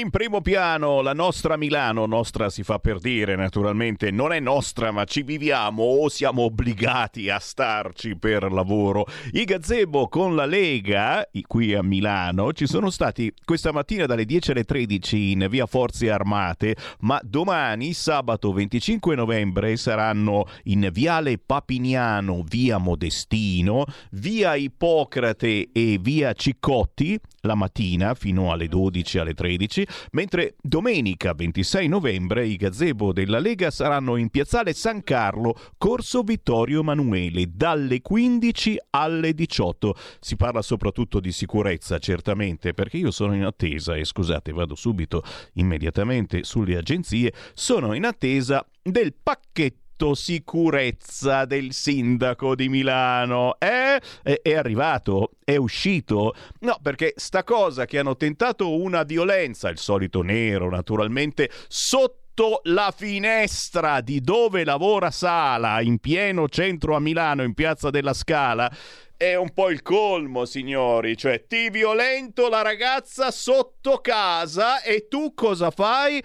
[0.00, 4.90] In primo piano la nostra Milano, nostra si fa per dire naturalmente, non è nostra
[4.90, 9.06] ma ci viviamo o siamo obbligati a starci per lavoro.
[9.32, 14.52] I gazebo con la Lega, qui a Milano, ci sono stati questa mattina dalle 10
[14.52, 22.42] alle 13 in via Forze Armate, ma domani, sabato 25 novembre, saranno in viale Papiniano,
[22.42, 30.56] via Modestino, via Ippocrate e via Ciccotti la mattina fino alle 12 alle 13, mentre
[30.60, 37.46] domenica 26 novembre i gazebo della Lega saranno in piazzale San Carlo, corso Vittorio Emanuele,
[37.52, 39.94] dalle 15 alle 18.
[40.20, 45.22] Si parla soprattutto di sicurezza, certamente, perché io sono in attesa, e scusate, vado subito
[45.54, 53.56] immediatamente sulle agenzie, sono in attesa del pacchetto sicurezza del sindaco di Milano.
[53.58, 54.00] Eh?
[54.22, 55.32] È, è arrivato?
[55.44, 56.34] È uscito?
[56.60, 62.92] No, perché sta cosa che hanno tentato una violenza, il solito nero naturalmente, sotto la
[62.96, 68.70] finestra di dove lavora Sala, in pieno centro a Milano, in piazza della Scala,
[69.16, 71.14] è un po' il colmo, signori.
[71.14, 76.22] Cioè, ti violento la ragazza sotto casa e tu cosa fai?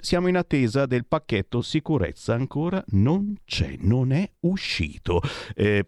[0.00, 5.20] Siamo in attesa del pacchetto sicurezza, ancora non c'è, non è uscito.
[5.54, 5.86] Eh,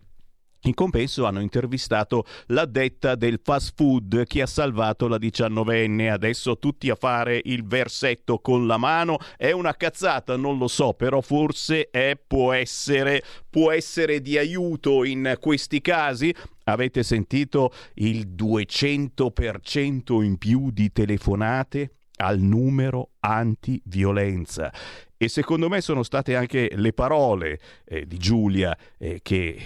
[0.63, 6.11] in compenso hanno intervistato l'addetta del fast food che ha salvato la diciannovenne.
[6.11, 9.19] Adesso tutti a fare il versetto con la mano.
[9.37, 15.05] È una cazzata, non lo so, però forse è, può, essere, può essere di aiuto
[15.05, 16.33] in questi casi.
[16.65, 21.98] Avete sentito il 200% in più di telefonate?
[22.19, 24.73] Al numero antiviolenza.
[25.17, 29.59] E secondo me sono state anche le parole eh, di Giulia eh, che,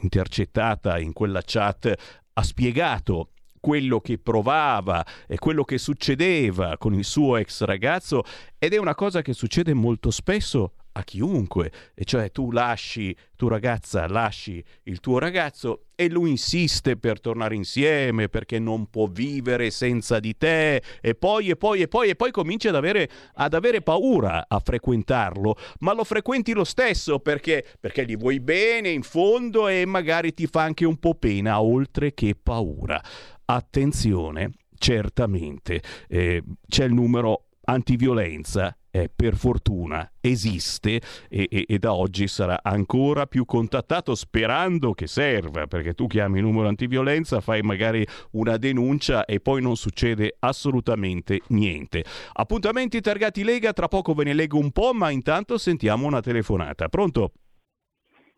[0.00, 1.94] intercettata in quella chat,
[2.34, 3.30] ha spiegato
[3.60, 8.24] quello che provava e quello che succedeva con il suo ex ragazzo
[8.58, 13.48] ed è una cosa che succede molto spesso a chiunque, e cioè tu lasci, tu
[13.48, 19.70] ragazza, lasci il tuo ragazzo e lui insiste per tornare insieme perché non può vivere
[19.70, 23.54] senza di te e poi e poi e poi e poi cominci ad avere, ad
[23.54, 29.02] avere paura a frequentarlo, ma lo frequenti lo stesso perché, perché gli vuoi bene in
[29.02, 33.02] fondo e magari ti fa anche un po' pena oltre che paura.
[33.44, 41.94] Attenzione, certamente eh, c'è il numero antiviolenza eh, per fortuna esiste e, e, e, da
[41.94, 47.62] oggi sarà ancora più contattato sperando che serva perché tu chiami il numero antiviolenza fai
[47.62, 52.04] magari una denuncia e poi non succede assolutamente niente.
[52.34, 56.88] Appuntamenti targati Lega tra poco ve ne leggo un po' ma intanto sentiamo una telefonata.
[56.88, 57.32] Pronto?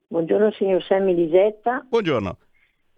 [0.07, 1.85] Buongiorno signor Sammy Lisetta.
[1.89, 2.39] Buongiorno.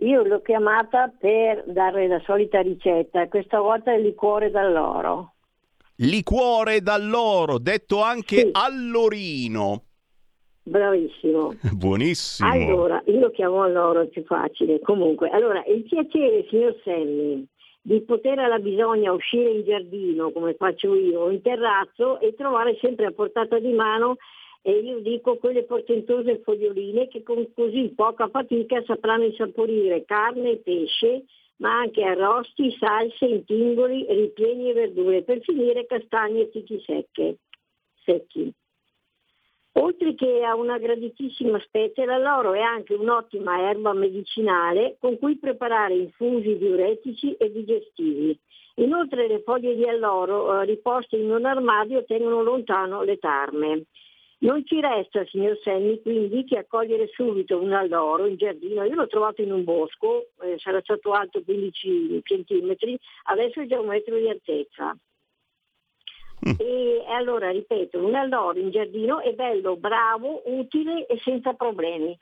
[0.00, 5.35] Io l'ho chiamata per dare la solita ricetta questa volta il liquore dall'oro
[5.96, 8.48] liquore d'alloro, detto anche sì.
[8.52, 9.82] allorino.
[10.62, 11.54] Bravissimo.
[11.72, 12.50] Buonissimo.
[12.50, 14.80] Allora, io lo chiamo alloro, è più facile.
[14.80, 17.46] Comunque, allora, il piacere, signor Selli,
[17.80, 23.06] di poter alla bisogna uscire in giardino, come faccio io, in terrazzo e trovare sempre
[23.06, 24.16] a portata di mano,
[24.62, 30.56] e io dico quelle portentose foglioline che con così poca fatica sapranno insaporire carne e
[30.56, 31.22] pesce
[31.56, 37.38] ma anche arrosti, salse, intingoli, ripieni e verdure, per finire castagne e fichi secche,
[38.04, 38.52] secchi.
[39.78, 45.94] Oltre che a una graditissima specie, l'alloro è anche un'ottima erba medicinale con cui preparare
[45.94, 48.38] infusi diuretici e digestivi.
[48.76, 53.84] Inoltre le foglie di alloro eh, riposte in un armadio tengono lontano le tarme.
[54.38, 58.84] Non ci resta, signor Senni, quindi che accogliere subito un alloro in giardino.
[58.84, 63.80] Io l'ho trovato in un bosco, eh, sarà stato alto 15 centimetri, adesso è già
[63.80, 64.94] un metro di altezza.
[66.58, 72.16] E allora, ripeto, un alloro in giardino è bello, bravo, utile e senza problemi.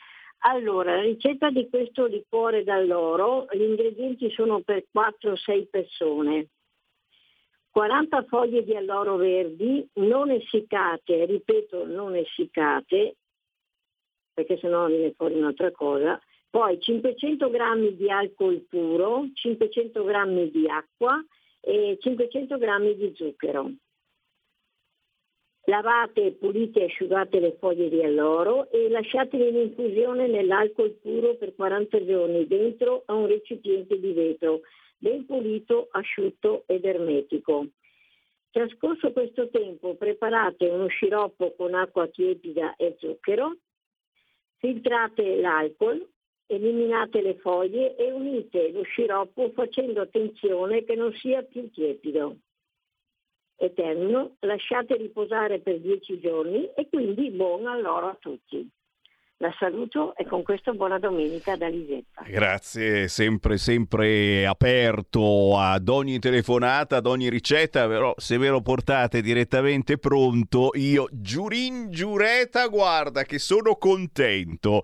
[0.47, 6.49] Allora, la ricetta di questo liquore d'alloro, gli ingredienti sono per 4-6 persone.
[7.75, 13.17] 40 foglie di alloro verdi, non essiccate, ripeto, non essiccate,
[14.33, 16.17] perché sennò viene fuori un'altra cosa.
[16.49, 21.21] Poi 500 g di alcol puro, 500 g di acqua
[21.61, 23.73] e 500 g di zucchero.
[25.65, 31.57] Lavate, pulite e asciugate le foglie di alloro e lasciatele in infusione nell'alcol puro per
[31.57, 34.61] 40 giorni dentro a un recipiente di vetro,
[34.97, 37.67] ben pulito, asciutto ed ermetico.
[38.51, 43.57] Trascorso questo tempo preparate uno sciroppo con acqua tiepida e zucchero,
[44.59, 46.07] filtrate l'alcol,
[46.47, 52.37] eliminate le foglie e unite lo sciroppo facendo attenzione che non sia più tiepido
[53.57, 58.69] e termino, lasciate riposare per dieci giorni e quindi buon alloro a tutti.
[59.45, 62.23] La saluto e con questo buona domenica da Lisetta.
[62.27, 69.21] Grazie, sempre, sempre aperto ad ogni telefonata, ad ogni ricetta, però se ve lo portate
[69.21, 74.81] direttamente pronto, io giurin giureta, guarda che sono contento.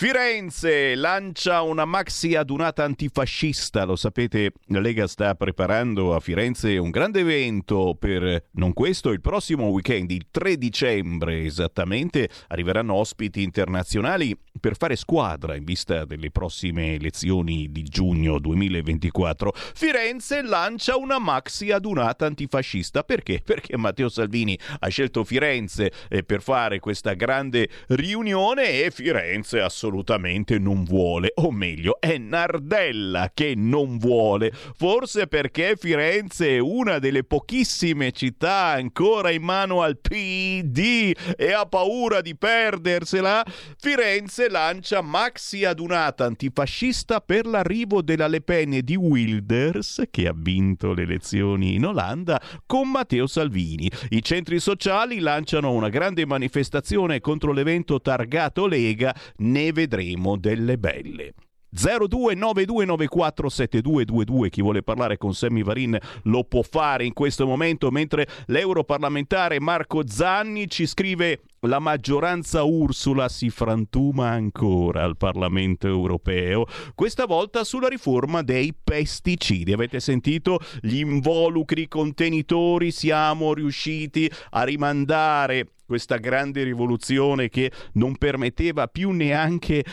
[0.00, 3.82] Firenze lancia una maxi adunata antifascista.
[3.82, 9.20] Lo sapete, la Lega sta preparando a Firenze un grande evento per non questo, il
[9.20, 16.30] prossimo weekend, il 3 dicembre esattamente, arriveranno ospiti internazionali per fare squadra in vista delle
[16.30, 19.52] prossime elezioni di giugno 2024.
[19.74, 23.02] Firenze lancia una maxi adunata antifascista.
[23.02, 23.40] Perché?
[23.44, 29.86] Perché Matteo Salvini ha scelto Firenze eh, per fare questa grande riunione e Firenze assolutamente
[29.88, 36.98] assolutamente non vuole, o meglio, è Nardella che non vuole, forse perché Firenze è una
[36.98, 43.44] delle pochissime città ancora in mano al PD e ha paura di perdersela.
[43.78, 50.34] Firenze lancia maxi adunata antifascista per l'arrivo della Le Pen e di Wilders, che ha
[50.36, 53.90] vinto le elezioni in Olanda, con Matteo Salvini.
[54.10, 61.34] I centri sociali lanciano una grande manifestazione contro l'evento targato Lega Neve vedremo delle belle.
[61.74, 69.60] 0292947222 chi vuole parlare con Sammy Varin lo può fare in questo momento mentre l'europarlamentare
[69.60, 77.64] Marco Zanni ci scrive la maggioranza Ursula si frantuma ancora al Parlamento europeo, questa volta
[77.64, 79.72] sulla riforma dei pesticidi.
[79.72, 82.92] Avete sentito gli involucri contenitori?
[82.92, 89.84] Siamo riusciti a rimandare questa grande rivoluzione che non permetteva più neanche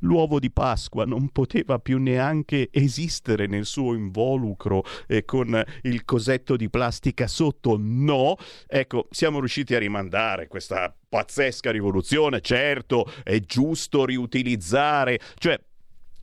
[0.00, 6.56] l'uovo di Pasqua, non poteva più neanche esistere nel suo involucro eh, con il cosetto
[6.56, 7.76] di plastica sotto.
[7.78, 12.40] No, ecco, siamo riusciti a rimandare questa pazzesca rivoluzione.
[12.40, 15.58] Certo, è giusto riutilizzare, cioè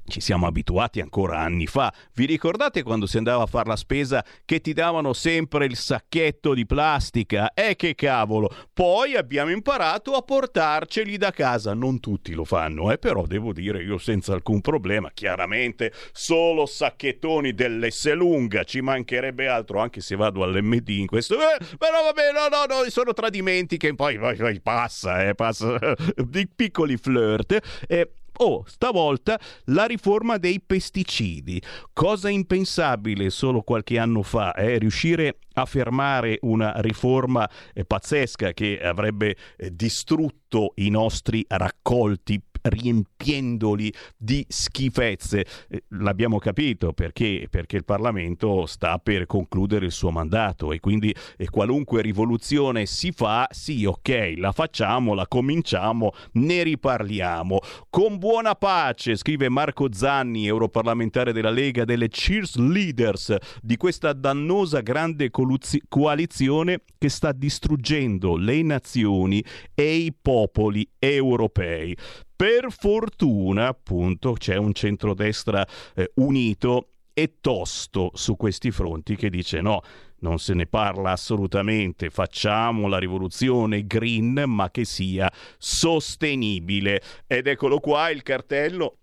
[0.09, 1.93] ci siamo abituati ancora anni fa.
[2.13, 6.53] Vi ricordate quando si andava a fare la spesa che ti davano sempre il sacchetto
[6.53, 7.53] di plastica?
[7.53, 8.49] Eh, che cavolo!
[8.73, 11.73] Poi abbiamo imparato a portarceli da casa.
[11.73, 15.11] Non tutti lo fanno, eh, però devo dire io senza alcun problema.
[15.13, 21.35] Chiaramente solo sacchettoni dell'S lunga, ci mancherebbe altro, anche se vado all'MD in questo.
[21.35, 25.77] Eh, però vabbè, no, no, no, sono tradimenti che poi, poi, poi passa, eh, passa
[26.15, 27.85] di piccoli flirt.
[27.87, 28.11] Eh,
[28.41, 31.61] Oh, stavolta la riforma dei pesticidi.
[31.91, 34.77] Cosa impensabile solo qualche anno fa, eh?
[34.77, 43.93] riuscire a fermare una riforma eh, pazzesca che avrebbe eh, distrutto i nostri raccolti riempiendoli
[44.17, 45.45] di schifezze.
[45.67, 47.47] Eh, l'abbiamo capito perché?
[47.49, 53.11] Perché il Parlamento sta per concludere il suo mandato e quindi eh, qualunque rivoluzione si
[53.11, 57.59] fa, sì, ok, la facciamo, la cominciamo, ne riparliamo.
[57.89, 64.81] Con buona pace, scrive Marco Zanni, europarlamentare della Lega, delle Cheers Leaders di questa dannosa
[64.81, 69.43] grande coalizione che sta distruggendo le nazioni
[69.73, 71.95] e i popoli europei.
[72.41, 79.59] Per fortuna, appunto, c'è un centrodestra eh, unito e tosto su questi fronti che dice
[79.59, 79.81] no,
[80.19, 87.01] non se ne parla assolutamente, facciamo la rivoluzione green ma che sia sostenibile.
[87.27, 88.99] Ed eccolo qua il cartello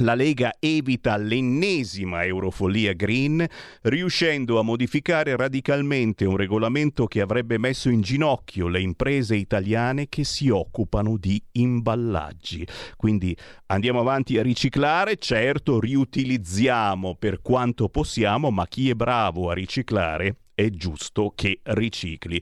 [0.00, 3.46] la Lega evita l'ennesima eurofollia green,
[3.82, 10.24] riuscendo a modificare radicalmente un regolamento che avrebbe messo in ginocchio le imprese italiane che
[10.24, 12.66] si occupano di imballaggi.
[12.96, 13.36] Quindi
[13.66, 20.36] andiamo avanti a riciclare, certo riutilizziamo per quanto possiamo, ma chi è bravo a riciclare
[20.54, 22.40] è giusto che ricicli.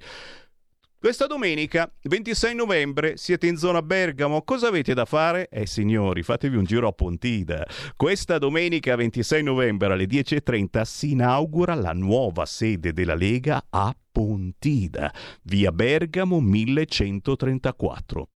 [1.01, 4.43] Questa domenica, 26 novembre, siete in zona Bergamo.
[4.43, 5.49] Cosa avete da fare?
[5.49, 7.65] Eh signori, fatevi un giro a Pontida.
[7.95, 15.15] Questa domenica, 26 novembre alle 10.30, si inaugura la nuova sede della Lega a Pontida,
[15.43, 18.29] via Bergamo 1134.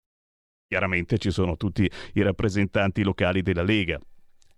[0.68, 4.00] Chiaramente ci sono tutti i rappresentanti locali della Lega.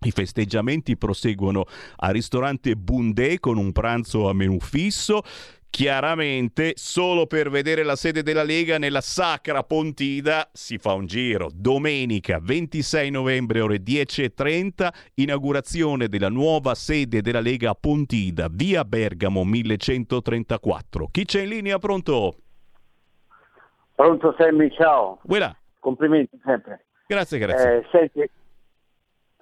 [0.05, 1.63] I festeggiamenti proseguono
[1.95, 5.21] al ristorante Bundé con un pranzo a menù fisso
[5.75, 11.49] Chiaramente, solo per vedere la sede della Lega nella Sacra Pontida si fa un giro.
[11.51, 19.43] Domenica 26 novembre ore 10.30, inaugurazione della nuova sede della Lega a Pontida, via Bergamo
[19.43, 21.07] 1134.
[21.11, 21.79] Chi c'è in linea?
[21.79, 22.35] Pronto?
[23.95, 25.21] Pronto Sammy, ciao.
[25.23, 25.57] Voilà.
[25.79, 26.85] Complimenti sempre.
[27.07, 27.77] Grazie, grazie.
[27.77, 28.29] Eh, senti,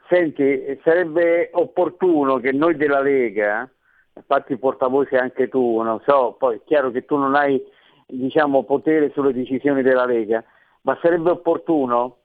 [0.08, 3.70] senti, sarebbe opportuno che noi della Lega
[4.14, 7.62] infatti portavoce anche tu, non so, poi è chiaro che tu non hai
[8.05, 10.43] diciamo, potere sulle decisioni della Lega,
[10.82, 12.18] ma sarebbe opportuno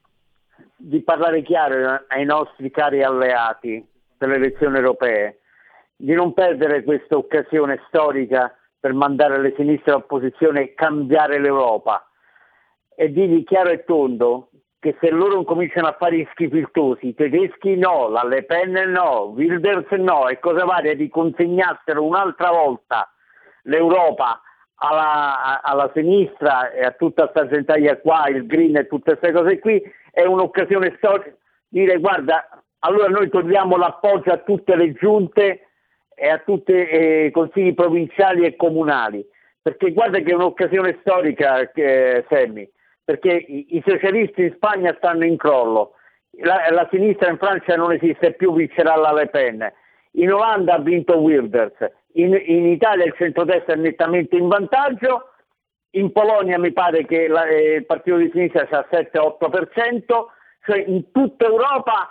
[0.75, 3.85] di parlare chiaro ai nostri cari alleati
[4.17, 5.39] per le elezioni europee,
[5.95, 12.07] di non perdere questa occasione storica per mandare le sinistre all'opposizione e cambiare l'Europa.
[12.95, 14.49] E dirgli chiaro e tondo
[14.87, 19.33] che se loro cominciano a fare gli schifiltosi, i tedeschi no, la Le Pen no,
[19.35, 23.11] Wilders no, e cosa varia di consegnassero un'altra volta
[23.63, 24.41] l'Europa
[24.75, 29.59] alla, alla sinistra e a tutta questa gentaglia qua, il green e tutte queste cose
[29.59, 31.35] qui, è un'occasione storica.
[31.67, 32.47] Dire guarda,
[32.79, 35.67] allora noi togliamo l'appoggio a tutte le giunte
[36.15, 39.25] e a tutti eh, i consigli provinciali e comunali,
[39.61, 42.69] perché guarda che è un'occasione storica, eh, Semmi
[43.07, 45.93] perché i, i socialisti in Spagna stanno in crollo,
[46.41, 49.65] la, la, sinistra in Francia non esiste più, vincerà la Le Pen,
[50.15, 51.77] in Olanda ha vinto Wilders,
[52.15, 55.29] in, in Italia il centrodestra è nettamente in vantaggio,
[55.91, 60.25] in Polonia mi pare che la, eh, il partito di sinistra sia al 7-8%,
[60.65, 62.09] cioè in tutta Europa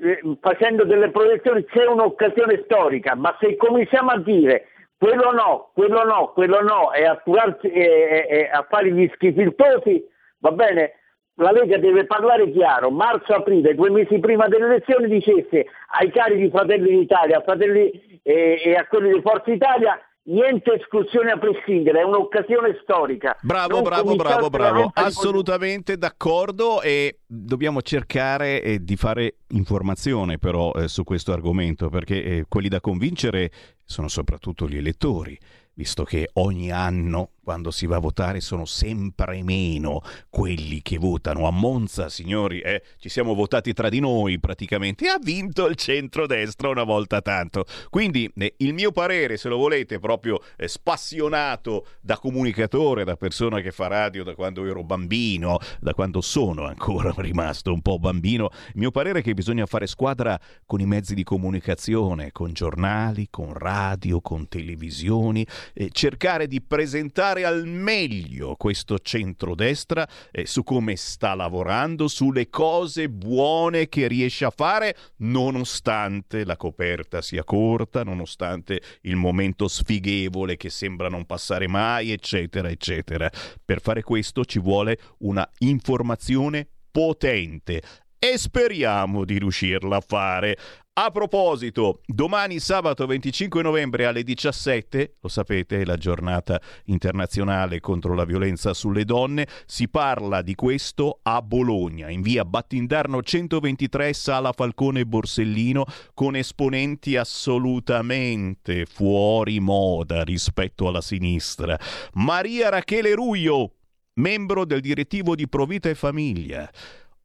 [0.00, 6.04] eh, facendo delle proiezioni c'è un'occasione storica, ma se cominciamo a dire quello no, quello
[6.04, 10.08] no, quello no e a, a fare gli schifiltosi
[10.42, 10.92] va bene?
[11.36, 15.66] La Lega deve parlare chiaro, marzo-aprile, due mesi prima delle elezioni, dicesse
[15.98, 21.30] ai cari di Fratelli d'Italia fratelli, eh, e a quelli di Forza Italia niente esclusione
[21.30, 23.36] a prescindere, è un'occasione storica.
[23.40, 30.72] Bravo, non bravo, bravo, bravo, assolutamente d'accordo e dobbiamo cercare eh, di fare informazione però
[30.74, 33.50] eh, su questo argomento perché eh, quelli da convincere
[33.84, 35.38] sono soprattutto gli elettori
[35.74, 41.46] visto che ogni anno quando si va a votare sono sempre meno quelli che votano.
[41.46, 46.68] A Monza, signori, eh, ci siamo votati tra di noi praticamente ha vinto il centrodestra
[46.68, 47.64] una volta tanto.
[47.90, 53.60] Quindi eh, il mio parere, se lo volete, proprio eh, spassionato da comunicatore, da persona
[53.60, 58.50] che fa radio da quando ero bambino, da quando sono ancora rimasto un po' bambino,
[58.68, 63.26] il mio parere è che bisogna fare squadra con i mezzi di comunicazione, con giornali,
[63.30, 65.44] con radio, con televisioni,
[65.90, 73.88] cercare di presentare al meglio questo centrodestra eh, su come sta lavorando, sulle cose buone
[73.88, 81.08] che riesce a fare, nonostante la coperta sia corta, nonostante il momento sfighevole che sembra
[81.08, 83.30] non passare mai, eccetera, eccetera.
[83.64, 87.80] Per fare questo ci vuole una informazione potente
[88.24, 90.56] e speriamo di riuscirla a fare.
[90.94, 98.12] A proposito, domani sabato 25 novembre alle 17, lo sapete, è la giornata internazionale contro
[98.12, 104.52] la violenza sulle donne, si parla di questo a Bologna, in via Battindarno 123, Sala
[104.52, 111.74] Falcone Borsellino, con esponenti assolutamente fuori moda rispetto alla sinistra.
[112.16, 113.76] Maria Rachele Ruio,
[114.16, 116.70] membro del direttivo di Provita e Famiglia.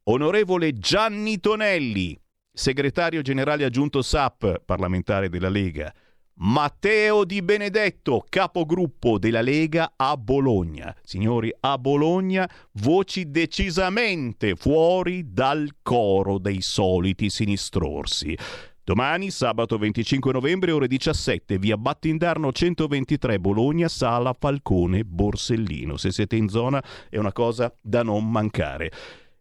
[0.04, 2.18] Onorevole Gianni Tonelli,
[2.58, 5.94] segretario generale aggiunto SAP, parlamentare della Lega.
[6.40, 10.94] Matteo Di Benedetto, capogruppo della Lega a Bologna.
[11.04, 18.36] Signori, a Bologna voci decisamente fuori dal coro dei soliti sinistrorsi.
[18.82, 25.96] Domani, sabato 25 novembre, ore 17, via Battindarno 123 Bologna, sala Falcone Borsellino.
[25.96, 28.90] Se siete in zona è una cosa da non mancare.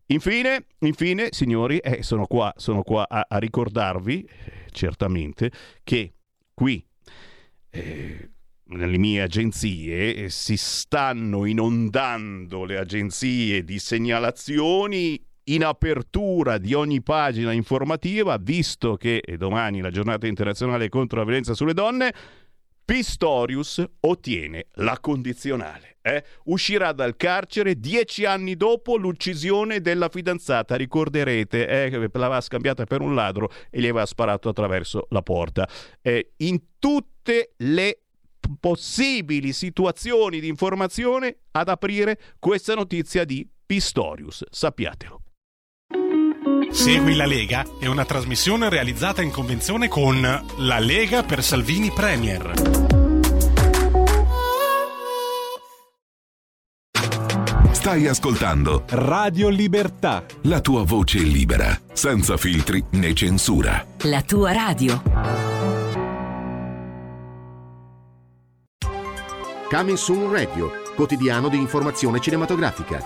[0.07, 5.51] Infine, infine signori, eh, sono qua, sono qua a, a ricordarvi, eh, certamente,
[5.83, 6.13] che
[6.53, 6.85] qui
[7.69, 8.29] eh,
[8.69, 17.01] nelle mie agenzie eh, si stanno inondando le agenzie di segnalazioni in apertura di ogni
[17.01, 22.13] pagina informativa, visto che è domani la giornata internazionale contro la violenza sulle donne,
[22.83, 25.96] Pistorius ottiene la condizionale.
[26.15, 26.23] Eh?
[26.45, 30.75] Uscirà dal carcere dieci anni dopo l'uccisione della fidanzata.
[30.75, 35.67] Ricorderete eh, l'aveva scambiata per un ladro e gli aveva sparato attraverso la porta.
[36.01, 37.99] Eh, in tutte le
[38.59, 44.45] possibili situazioni di informazione ad aprire questa notizia di Pistorius.
[44.49, 45.21] Sappiatelo.
[46.69, 53.06] Segui la Lega è una trasmissione realizzata in convenzione con La Lega per Salvini Premier.
[57.87, 60.25] Stai ascoltando Radio Libertà.
[60.41, 63.81] la tua voce libera, senza filtri né censura.
[64.01, 65.01] La tua radio.
[69.69, 73.01] Coming Soon Radio, quotidiano di informazione cinematografica.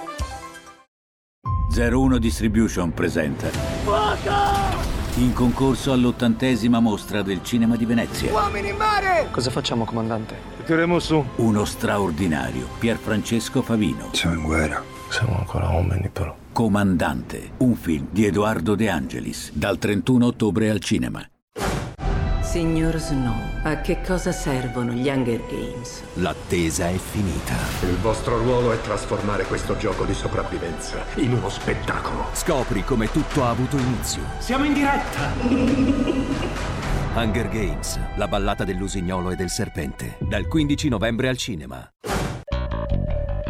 [1.72, 4.71] 01 Distribution presenta
[5.18, 8.32] in concorso all'ottantesima mostra del cinema di Venezia.
[8.32, 9.28] Uomini in mare!
[9.32, 10.36] Cosa facciamo, comandante?
[10.66, 11.24] Tireremo su.
[11.38, 14.10] Uno straordinario Pierfrancesco Favino.
[14.14, 14.82] Siamo in guerra.
[15.10, 16.34] Siamo ancora uomini, però.
[16.54, 21.26] Comandante, un film di Edoardo De Angelis, dal 31 ottobre al cinema.
[22.52, 26.04] Signor Snow, a che cosa servono gli Hunger Games?
[26.16, 27.56] L'attesa è finita.
[27.84, 32.26] Il vostro ruolo è trasformare questo gioco di sopravvivenza in uno spettacolo.
[32.34, 34.24] Scopri come tutto ha avuto inizio.
[34.40, 35.32] Siamo in diretta!
[37.16, 41.90] Hunger Games, la ballata dell'usignolo e del serpente, dal 15 novembre al cinema.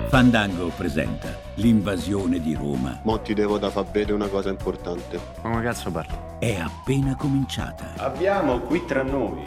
[0.09, 3.01] Fandango presenta l'invasione di Roma.
[3.03, 5.19] Mo ti devo da far vedere una cosa importante.
[5.41, 6.30] Ma come cazzo parli?
[6.41, 7.93] È appena cominciata.
[7.97, 9.43] Abbiamo qui tra noi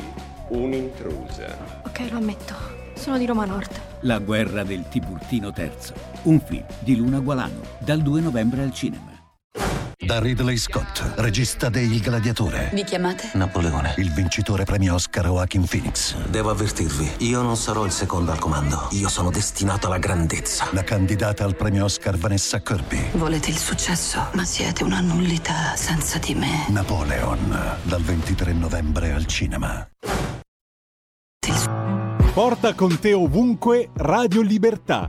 [0.51, 1.57] un'intrusa.
[1.85, 2.55] Ok, lo ammetto.
[2.95, 3.81] Sono di Roma Nord.
[4.03, 5.73] La guerra del Tiburtino III.
[6.23, 9.14] Un film di Luna Gualano, dal 2 novembre al cinema.
[10.05, 12.71] Da Ridley Scott, regista de Il Gladiatore.
[12.75, 13.31] Vi chiamate?
[13.35, 13.95] Napoleone.
[13.97, 16.15] Il vincitore premio Oscar Joaquin Phoenix.
[16.29, 18.89] Devo avvertirvi, io non sarò il secondo al comando.
[18.91, 20.69] Io sono destinato alla grandezza.
[20.73, 23.13] La candidata al premio Oscar Vanessa Kirby.
[23.13, 26.67] Volete il successo, ma siete una nullità senza di me.
[26.69, 29.89] Napoleon, dal 23 novembre al cinema.
[32.35, 35.09] Porta con te ovunque Radio Libertà.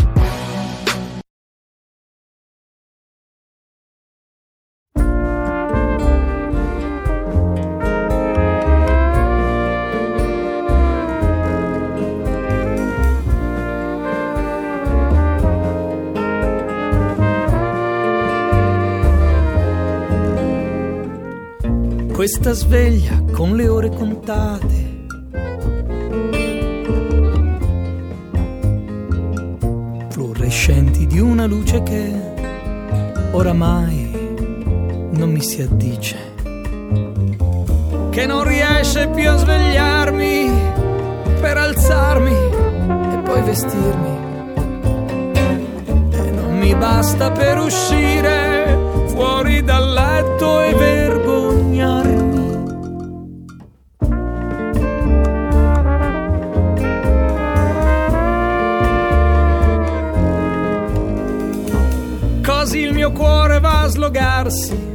[22.21, 25.07] Questa sveglia con le ore contate.
[30.09, 32.13] Fluorescenti di una luce che
[33.31, 34.35] oramai
[35.13, 36.15] non mi si addice.
[38.11, 40.51] Che non riesce più a svegliarmi
[41.41, 44.17] per alzarmi e poi vestirmi.
[46.11, 51.30] E non mi basta per uscire fuori dal letto e vergognarmi.
[62.71, 64.93] Così il mio cuore va a slogarsi.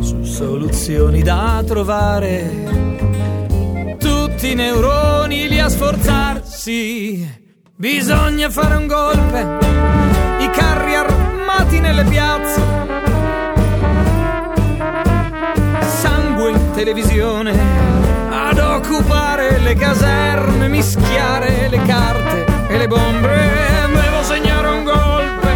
[0.00, 3.98] Su soluzioni da trovare.
[3.98, 7.40] Tutti i neuroni lì a sforzarsi.
[7.76, 9.40] Bisogna fare un golpe,
[10.38, 12.62] i carri armati nelle piazze,
[16.00, 18.01] sangue in televisione,
[18.82, 23.50] occupare le caserme, mischiare le carte e le bombe.
[23.92, 25.50] Devo segnare un golpe,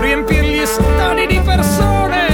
[0.00, 2.26] riempire gli stadi di persone,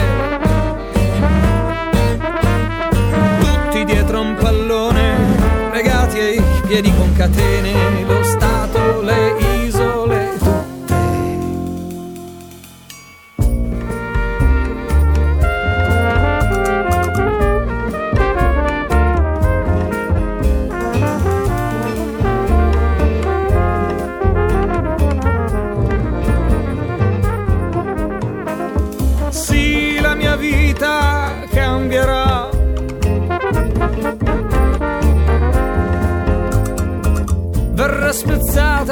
[3.41, 5.15] tutti dietro un pallone,
[5.73, 7.73] legati ai piedi con catene,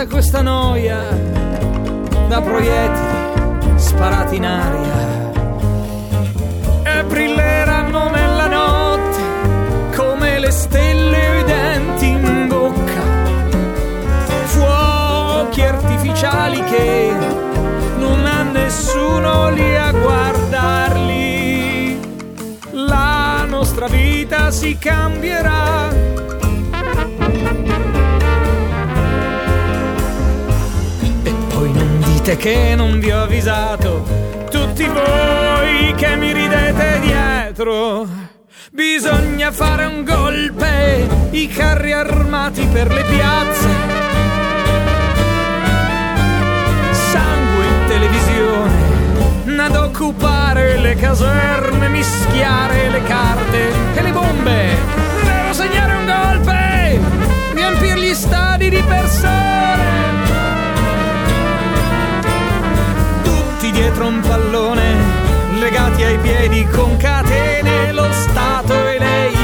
[0.07, 1.03] questa noia
[2.29, 5.33] da proiettili sparati in aria.
[6.83, 13.03] E brilleranno nella notte come le stelle o in bocca.
[14.47, 17.13] Fuochi artificiali che
[17.99, 21.23] non ha nessuno lì a guardarli.
[22.73, 25.94] La nostra vita si cambierà
[32.25, 34.03] Dite che non vi ho avvisato,
[34.51, 38.09] tutti voi che mi ridete dietro.
[38.73, 43.69] Bisogna fare un golpe, i carri armati per le piazze.
[46.93, 54.77] Sangue in televisione, ad occupare le caserme, mischiare le carte e le bombe.
[55.25, 57.01] Devo segnare un golpe,
[57.53, 60.14] riempire gli stadi di persone
[63.75, 64.95] dietro un pallone,
[65.59, 69.44] legati ai piedi con catene, lo Stato e le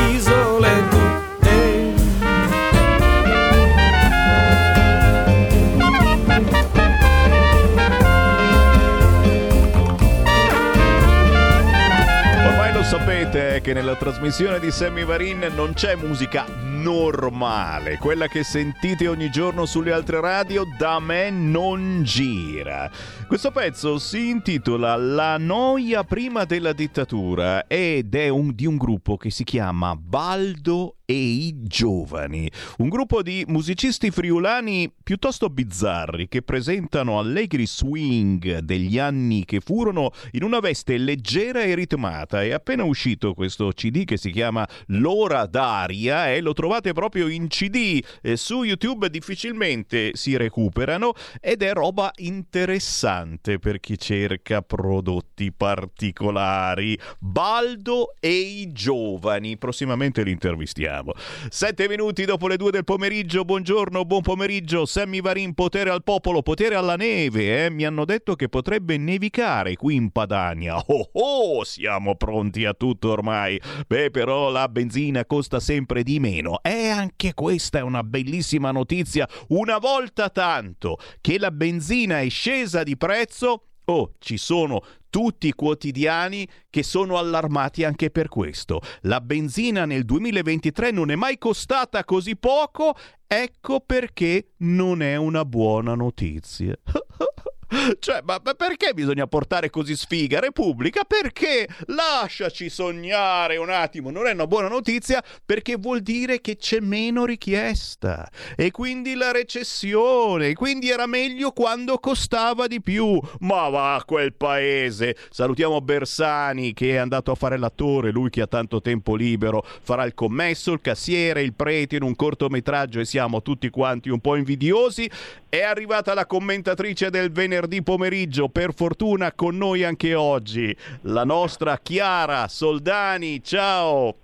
[13.70, 19.64] che nella trasmissione di Sammy Varin non c'è musica normale, quella che sentite ogni giorno
[19.64, 22.90] sulle altre radio, da me non gira.
[23.28, 29.16] Questo pezzo si intitola La noia prima della dittatura ed è un, di un gruppo
[29.16, 32.48] che si chiama Baldo e i Giovani,
[32.78, 40.12] un gruppo di musicisti friulani piuttosto bizzarri che presentano allegri swing degli anni che furono
[40.32, 42.44] in una veste leggera e ritmata.
[42.44, 47.48] È appena uscito questo CD che si chiama L'ora d'aria e lo trovate proprio in
[47.48, 48.00] CD.
[48.22, 56.96] Eh, su YouTube difficilmente si recuperano ed è roba interessante per chi cerca prodotti particolari.
[57.18, 61.12] Baldo e i Giovani, prossimamente li intervistiamo torniamo.
[61.48, 64.86] Sette minuti dopo le due del pomeriggio, buongiorno, buon pomeriggio.
[64.86, 67.64] Sammy Varin, potere al popolo, potere alla neve.
[67.64, 67.70] Eh?
[67.70, 70.78] Mi hanno detto che potrebbe nevicare qui in Padania.
[70.90, 73.60] Oh oh, siamo pronti a tutto ormai.
[73.86, 76.60] Beh, però la benzina costa sempre di meno.
[76.62, 79.28] E anche questa è una bellissima notizia.
[79.48, 85.52] Una volta tanto che la benzina è scesa di prezzo, Oh, ci sono tutti i
[85.52, 88.80] quotidiani che sono allarmati anche per questo.
[89.02, 92.94] La benzina nel 2023 non è mai costata così poco,
[93.26, 96.76] ecco perché non è una buona notizia.
[98.00, 100.40] Cioè, ma, ma, perché bisogna portare così sfiga?
[100.40, 101.68] Repubblica, perché?
[101.86, 104.10] Lasciaci sognare un attimo.
[104.10, 108.28] Non è una buona notizia perché vuol dire che c'è meno richiesta.
[108.56, 110.48] E quindi la recessione.
[110.48, 113.20] E quindi era meglio quando costava di più.
[113.40, 115.16] Ma va quel paese.
[115.30, 118.10] Salutiamo Bersani che è andato a fare l'attore.
[118.10, 122.16] Lui che ha tanto tempo libero farà il commesso, il cassiere, il prete in un
[122.16, 125.08] cortometraggio e siamo tutti quanti un po' invidiosi.
[125.48, 131.78] È arrivata la commentatrice del venerdì pomeriggio, per fortuna con noi anche oggi, la nostra
[131.78, 133.42] Chiara Soldani.
[133.42, 134.14] Ciao!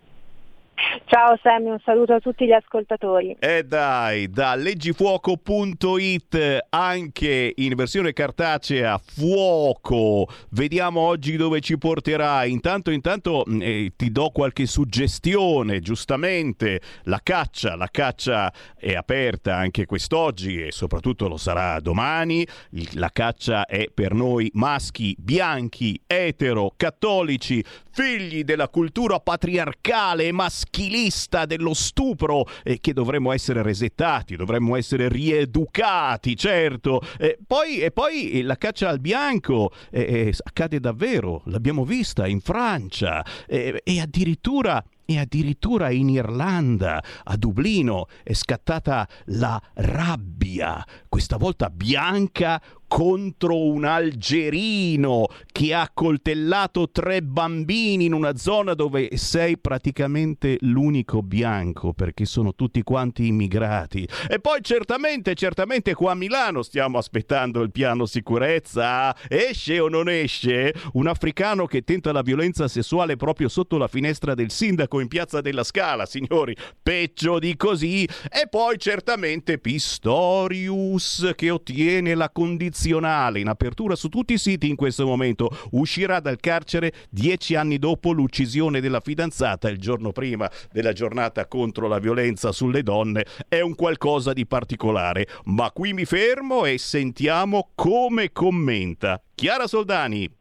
[1.07, 3.37] Ciao Sammy, un saluto a tutti gli ascoltatori.
[3.39, 10.29] E dai, da leggifuoco.it anche in versione cartacea fuoco.
[10.51, 12.45] Vediamo oggi dove ci porterà.
[12.45, 16.83] Intanto, intanto mm, eh, ti do qualche suggestione, giustamente.
[17.05, 22.47] La caccia, la caccia è aperta anche quest'oggi e soprattutto lo sarà domani.
[22.95, 27.65] La caccia è per noi maschi, bianchi, etero, cattolici,
[27.97, 35.09] figli della cultura patriarcale e maschilista dello stupro eh, che dovremmo essere resettati, dovremmo essere
[35.09, 37.01] rieducati, certo.
[37.19, 43.25] Eh, poi, e poi la caccia al bianco eh, accade davvero, l'abbiamo vista in Francia
[43.47, 52.61] e addirittura e addirittura in Irlanda, a Dublino, è scattata la rabbia, questa volta bianca
[52.89, 61.23] contro un algerino che ha coltellato tre bambini in una zona dove sei praticamente l'unico
[61.23, 64.09] bianco perché sono tutti quanti immigrati.
[64.29, 69.15] E poi certamente, certamente qua a Milano stiamo aspettando il piano sicurezza.
[69.29, 70.75] Esce o non esce?
[70.93, 75.41] Un africano che tenta la violenza sessuale proprio sotto la finestra del sindaco in piazza
[75.41, 76.57] della Scala, signori.
[76.83, 78.05] Peggio di così.
[78.05, 84.69] E poi certamente Pistorius che ottiene la condizione nazionale in apertura su tutti i siti
[84.69, 85.49] in questo momento.
[85.71, 91.89] Uscirà dal carcere dieci anni dopo l'uccisione della fidanzata il giorno prima della giornata contro
[91.89, 93.25] la violenza sulle donne.
[93.49, 95.27] È un qualcosa di particolare.
[95.45, 99.23] Ma qui mi fermo e sentiamo come commenta.
[99.35, 100.36] Chiara Soldani.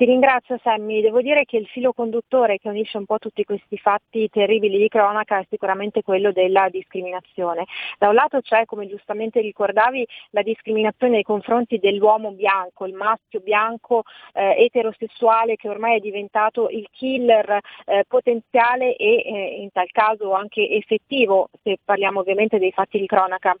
[0.00, 3.76] Ti ringrazio Sammy, devo dire che il filo conduttore che unisce un po' tutti questi
[3.76, 7.66] fatti terribili di cronaca è sicuramente quello della discriminazione.
[7.98, 13.40] Da un lato c'è, come giustamente ricordavi, la discriminazione nei confronti dell'uomo bianco, il maschio
[13.40, 19.90] bianco eh, eterosessuale che ormai è diventato il killer eh, potenziale e eh, in tal
[19.90, 23.54] caso anche effettivo, se parliamo ovviamente dei fatti di cronaca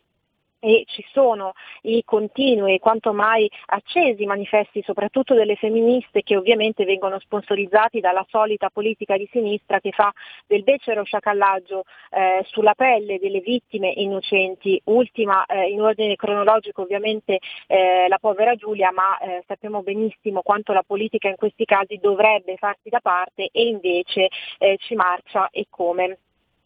[0.60, 1.52] e ci sono
[1.82, 8.24] i continui e quanto mai accesi manifesti soprattutto delle femministe che ovviamente vengono sponsorizzati dalla
[8.28, 10.12] solita politica di sinistra che fa
[10.46, 17.38] del becero sciacallaggio eh, sulla pelle delle vittime innocenti, ultima eh, in ordine cronologico ovviamente
[17.66, 22.56] eh, la povera Giulia, ma eh, sappiamo benissimo quanto la politica in questi casi dovrebbe
[22.56, 24.28] farsi da parte e invece
[24.58, 26.18] eh, ci marcia e come.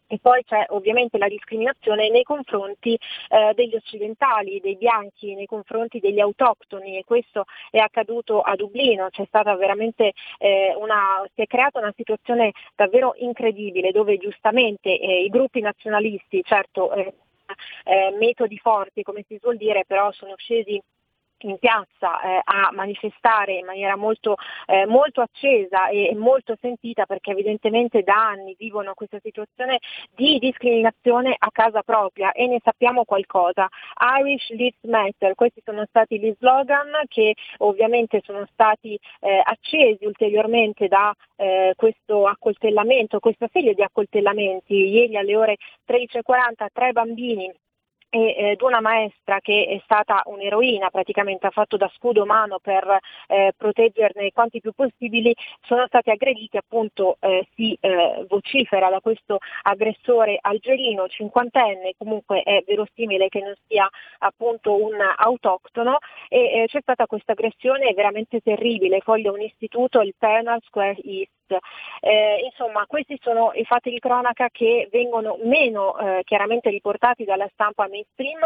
[0.07, 5.99] E poi c'è ovviamente la discriminazione nei confronti eh, degli occidentali, dei bianchi, nei confronti
[5.99, 6.97] degli autoctoni.
[6.97, 11.93] E questo è accaduto a Dublino, c'è stata veramente eh, una, si è creata una
[11.95, 17.13] situazione davvero incredibile dove giustamente eh, i gruppi nazionalisti, certo eh,
[17.85, 20.81] eh, metodi forti come si suol dire, però sono scesi
[21.39, 24.35] in piazza eh, a manifestare in maniera molto,
[24.65, 29.79] eh, molto accesa e molto sentita perché evidentemente da anni vivono questa situazione
[30.13, 33.67] di discriminazione a casa propria e ne sappiamo qualcosa.
[34.19, 40.87] Irish Lives Matter, questi sono stati gli slogan che ovviamente sono stati eh, accesi ulteriormente
[40.87, 44.73] da eh, questo accoltellamento, questa serie di accoltellamenti.
[44.73, 45.57] Ieri alle ore
[45.87, 47.51] 13.40 tre bambini
[48.15, 52.99] e eh, una maestra che è stata un'eroina, praticamente ha fatto da scudo umano per
[53.27, 59.39] eh, proteggerne quanti più possibili, sono stati aggrediti, appunto eh, si eh, vocifera da questo
[59.63, 63.89] aggressore algerino, cinquantenne, comunque è verosimile che non sia
[64.19, 65.97] appunto un autoctono
[66.29, 71.33] e eh, c'è stata questa aggressione veramente terribile, foglia un istituto, il Penal Square East.
[72.01, 77.87] Eh, insomma, questi sono i fatti di cronaca che vengono meno chiaramente riportati dalla stampa
[77.87, 78.39] mainstream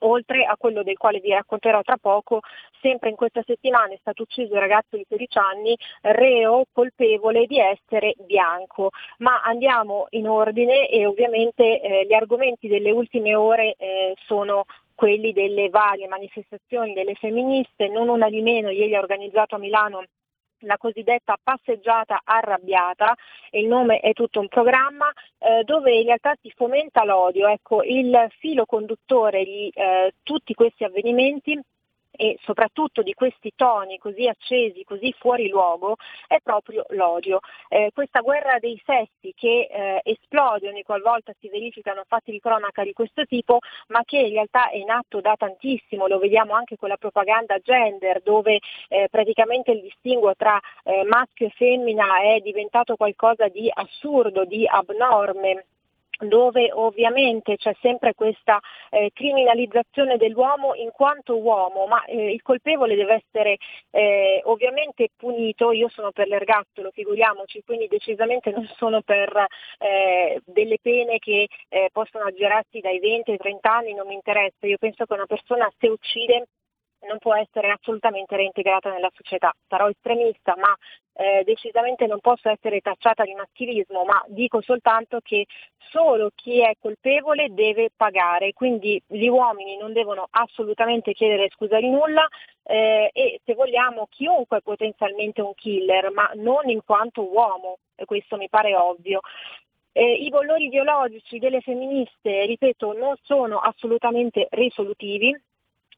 [0.00, 2.40] oltre a quello del quale vi racconterò tra poco,
[2.80, 7.58] sempre in questa settimana è stato ucciso un ragazzo di 16 anni, reo colpevole di
[7.58, 8.90] essere bianco.
[9.18, 15.32] Ma andiamo in ordine e ovviamente eh, gli argomenti delle ultime ore eh, sono quelli
[15.32, 20.04] delle varie manifestazioni delle femministe, non una di meno, ieri ha organizzato a Milano
[20.66, 23.14] la cosiddetta passeggiata arrabbiata,
[23.52, 27.48] il nome è tutto un programma eh, dove in realtà si fomenta l'odio.
[27.48, 31.58] Ecco, il filo conduttore di eh, tutti questi avvenimenti
[32.16, 37.40] e soprattutto di questi toni così accesi, così fuori luogo, è proprio l'odio.
[37.68, 42.82] Eh, questa guerra dei sessi che eh, esplode ogni qualvolta si verificano fatti di cronaca
[42.82, 46.76] di questo tipo, ma che in realtà è in atto da tantissimo, lo vediamo anche
[46.76, 52.40] con la propaganda gender, dove eh, praticamente il distinguo tra eh, maschio e femmina è
[52.40, 55.66] diventato qualcosa di assurdo, di abnorme
[56.18, 58.58] dove ovviamente c'è sempre questa
[58.90, 63.56] eh, criminalizzazione dell'uomo in quanto uomo, ma eh, il colpevole deve essere
[63.90, 69.46] eh, ovviamente punito, io sono per l'ergastolo, figuriamoci, quindi decisamente non sono per
[69.78, 74.66] eh, delle pene che eh, possono aggirarsi dai 20 ai 30 anni, non mi interessa,
[74.66, 76.46] io penso che una persona se uccide
[77.06, 79.52] non può essere assolutamente reintegrata nella società.
[79.68, 80.74] Sarò estremista, ma
[81.14, 85.46] eh, decisamente non posso essere tacciata di maschilismo, ma dico soltanto che
[85.78, 91.88] solo chi è colpevole deve pagare, quindi gli uomini non devono assolutamente chiedere scusa di
[91.88, 92.26] nulla
[92.64, 98.36] eh, e se vogliamo chiunque è potenzialmente un killer, ma non in quanto uomo, questo
[98.36, 99.20] mi pare ovvio.
[99.92, 105.34] Eh, I bollori ideologici delle femministe, ripeto, non sono assolutamente risolutivi,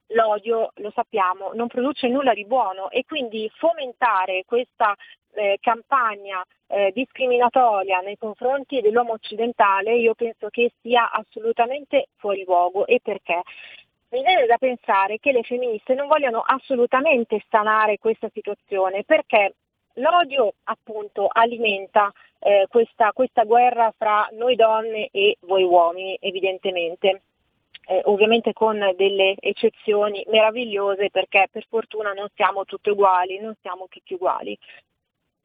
[0.08, 4.94] l'odio, lo sappiamo, non produce nulla di buono e quindi fomentare questa
[5.34, 12.86] eh, campagna eh, discriminatoria nei confronti dell'uomo occidentale io penso che sia assolutamente fuori luogo
[12.86, 13.42] e perché?
[14.10, 19.54] Mi viene da pensare che le femministe non vogliono assolutamente stanare questa situazione perché
[19.94, 27.22] l'odio appunto alimenta eh, questa, questa guerra fra noi donne e voi uomini evidentemente
[27.88, 33.86] eh, ovviamente con delle eccezioni meravigliose perché per fortuna non siamo tutti uguali, non siamo
[33.88, 34.56] tutti uguali.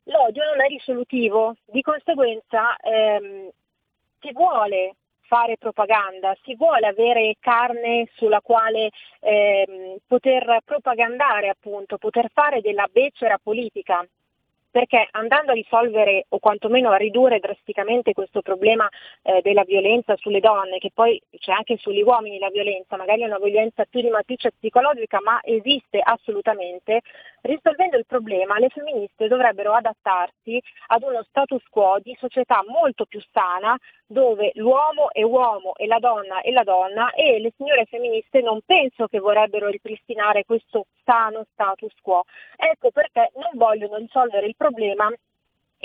[0.07, 3.49] L'odio non è risolutivo, di conseguenza ehm,
[4.19, 8.89] si vuole fare propaganda, si vuole avere carne sulla quale
[9.21, 14.05] ehm, poter propagandare appunto, poter fare della becera politica
[14.73, 18.89] perché andando a risolvere o quantomeno a ridurre drasticamente questo problema
[19.21, 23.27] eh, della violenza sulle donne, che poi c'è anche sugli uomini la violenza, magari è
[23.27, 27.01] una violenza più di matrice psicologica, ma esiste assolutamente,
[27.43, 33.21] risolvendo il problema le femministe dovrebbero adattarsi ad uno status quo di società molto più
[33.31, 38.41] sana, dove l'uomo è uomo e la donna è la donna e le signore femministe
[38.41, 42.23] non penso che vorrebbero ripristinare questo sano status quo.
[42.55, 45.11] Ecco perché non vogliono risolvere il problema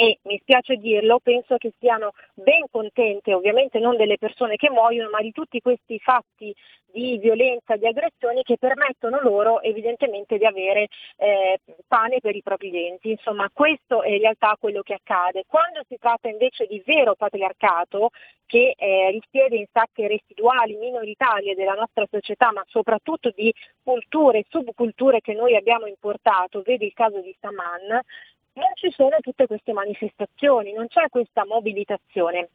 [0.00, 5.10] e mi spiace dirlo, penso che siano ben contente, ovviamente non delle persone che muoiono,
[5.10, 6.54] ma di tutti questi fatti
[6.92, 11.58] di violenza, di aggressioni che permettono loro evidentemente di avere eh,
[11.88, 13.10] pane per i propri denti.
[13.10, 15.42] Insomma, questo è in realtà quello che accade.
[15.48, 18.10] Quando si tratta invece di vero patriarcato,
[18.46, 23.52] che eh, risiede in sacche residuali, minoritarie della nostra società, ma soprattutto di
[23.82, 28.00] culture e subculture che noi abbiamo importato, vedi il caso di Saman,
[28.54, 32.48] non ci sono tutte queste manifestazioni, non c'è questa mobilitazione.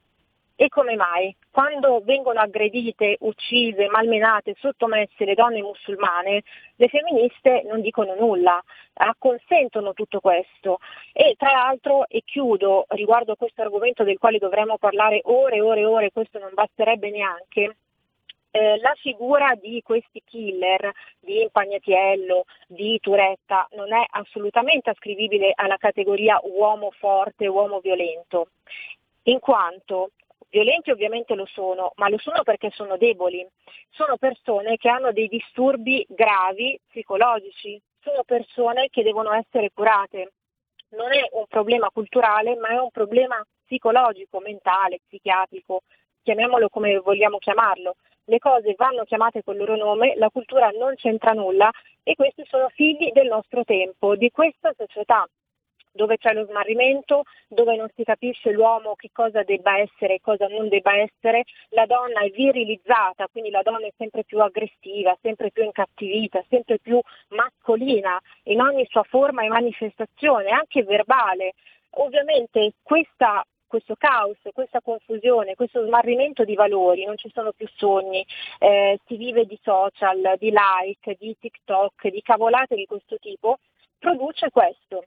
[0.55, 1.35] E come mai?
[1.49, 6.43] Quando vengono aggredite, uccise, malmenate, sottomesse le donne musulmane,
[6.75, 8.63] le femministe non dicono nulla,
[8.93, 10.77] acconsentono tutto questo.
[11.11, 15.61] E tra l'altro, e chiudo riguardo a questo argomento del quale dovremmo parlare ore e
[15.61, 17.77] ore e ore, questo non basterebbe neanche,
[18.55, 25.77] eh, la figura di questi killer, di Impagnatiello, di Turetta, non è assolutamente ascrivibile alla
[25.77, 28.49] categoria uomo forte, uomo violento,
[29.23, 30.11] in quanto
[30.51, 33.43] violenti ovviamente lo sono, ma lo sono perché sono deboli,
[33.89, 40.33] sono persone che hanno dei disturbi gravi psicologici, sono persone che devono essere curate.
[40.89, 45.81] Non è un problema culturale, ma è un problema psicologico, mentale, psichiatrico,
[46.23, 47.95] chiamiamolo come vogliamo chiamarlo
[48.25, 51.69] le cose vanno chiamate col loro nome, la cultura non c'entra nulla
[52.03, 55.27] e questi sono figli del nostro tempo, di questa società
[55.95, 60.47] dove c'è lo smarrimento, dove non si capisce l'uomo che cosa debba essere e cosa
[60.47, 65.51] non debba essere, la donna è virilizzata, quindi la donna è sempre più aggressiva, sempre
[65.51, 71.53] più incattivita, sempre più mascolina in ogni sua forma e manifestazione, anche verbale.
[71.97, 78.23] Ovviamente questa questo caos, questa confusione, questo smarrimento di valori, non ci sono più sogni,
[78.59, 83.57] eh, si vive di social, di like, di TikTok, di cavolate di questo tipo,
[83.97, 85.05] produce questo,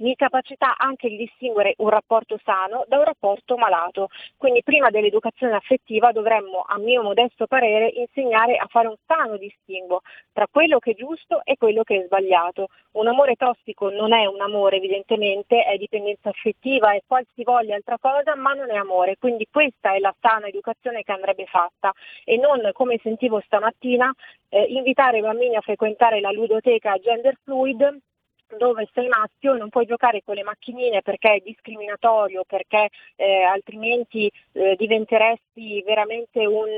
[0.00, 4.08] l'incapacità anche di distinguere un rapporto sano da un rapporto malato.
[4.36, 10.00] Quindi prima dell'educazione affettiva dovremmo, a mio modesto parere, insegnare a fare un sano distinguo
[10.32, 12.68] tra quello che è giusto e quello che è sbagliato.
[12.92, 18.34] Un amore tossico non è un amore evidentemente, è dipendenza affettiva, è qualsivoglia altra cosa,
[18.34, 19.16] ma non è amore.
[19.18, 21.92] Quindi questa è la sana educazione che andrebbe fatta
[22.24, 24.12] e non, come sentivo stamattina,
[24.48, 28.00] eh, invitare i bambini a frequentare la ludoteca gender fluid
[28.58, 34.30] dove sei maschio non puoi giocare con le macchinine perché è discriminatorio, perché eh, altrimenti
[34.52, 36.68] eh, diventeresti veramente un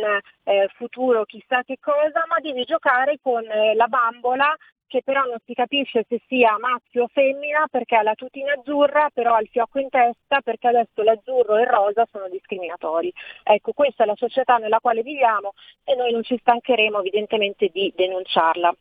[0.44, 4.56] eh, futuro chissà che cosa, ma devi giocare con eh, la bambola
[4.92, 9.08] che però non si capisce se sia maschio o femmina perché ha la tutina azzurra,
[9.10, 13.10] però ha il fiocco in testa perché adesso l'azzurro e il rosa sono discriminatori.
[13.42, 17.90] Ecco, questa è la società nella quale viviamo e noi non ci stancheremo evidentemente di
[17.96, 18.74] denunciarla.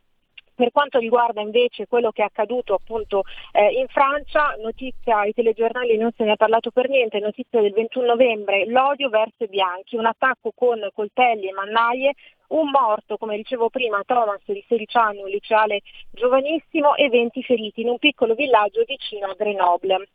[0.53, 5.97] Per quanto riguarda invece quello che è accaduto appunto eh, in Francia, notizia ai telegiornali
[5.97, 9.95] non se ne è parlato per niente, notizia del 21 novembre, l'odio verso i bianchi,
[9.95, 12.13] un attacco con coltelli e mannaie
[12.51, 17.81] un morto, come dicevo prima, Thomas di 16 anni, un liceale giovanissimo e 20 feriti
[17.81, 20.07] in un piccolo villaggio vicino a Grenoble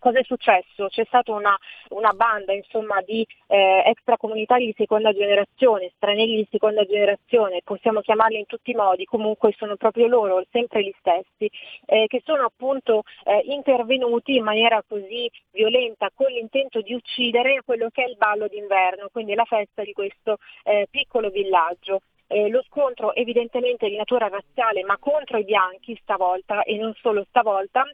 [0.00, 0.88] cosa è successo?
[0.88, 1.56] C'è stata una,
[1.90, 8.38] una banda insomma, di eh, extracomunitari di seconda generazione, stranieri di seconda generazione, possiamo chiamarli
[8.38, 11.48] in tutti i modi, comunque sono proprio loro, sempre gli stessi,
[11.86, 17.88] eh, che sono appunto eh, intervenuti in maniera così violenta con l'intento di uccidere quello
[17.90, 22.00] che è il ballo d'inverno, quindi la festa di questo eh, piccolo villaggio.
[22.32, 27.26] Eh, lo scontro evidentemente di natura razziale ma contro i bianchi stavolta e non solo
[27.28, 27.84] stavolta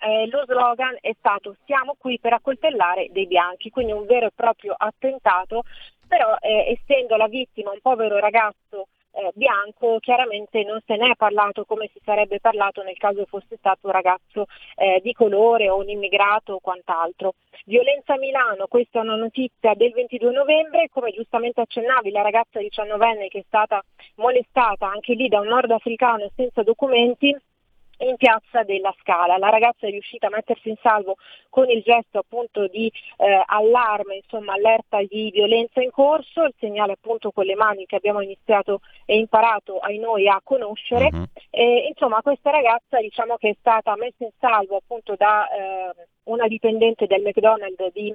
[0.00, 4.32] eh, lo slogan è stato siamo qui per accoltellare dei bianchi, quindi un vero e
[4.34, 5.62] proprio attentato,
[6.06, 11.16] però eh, essendo la vittima un povero ragazzo eh, bianco, chiaramente non se ne è
[11.16, 14.46] parlato come si sarebbe parlato nel caso fosse stato un ragazzo
[14.76, 17.34] eh, di colore o un immigrato o quant'altro.
[17.64, 22.60] Violenza a Milano, questa è una notizia del 22 novembre, come giustamente accennavi, la ragazza
[22.60, 23.82] 19enne che è stata
[24.16, 27.34] molestata anche lì da un nordafricano senza documenti
[27.98, 29.36] in piazza della Scala.
[29.38, 31.16] La ragazza è riuscita a mettersi in salvo
[31.48, 36.92] con il gesto appunto di eh, allarme, insomma allerta di violenza in corso, il segnale
[36.92, 41.08] appunto con le mani che abbiamo iniziato e imparato ai noi a conoscere.
[41.12, 41.24] Uh-huh.
[41.50, 45.94] E, insomma questa ragazza diciamo che è stata messa in salvo appunto da eh,
[46.24, 48.14] una dipendente del McDonald's di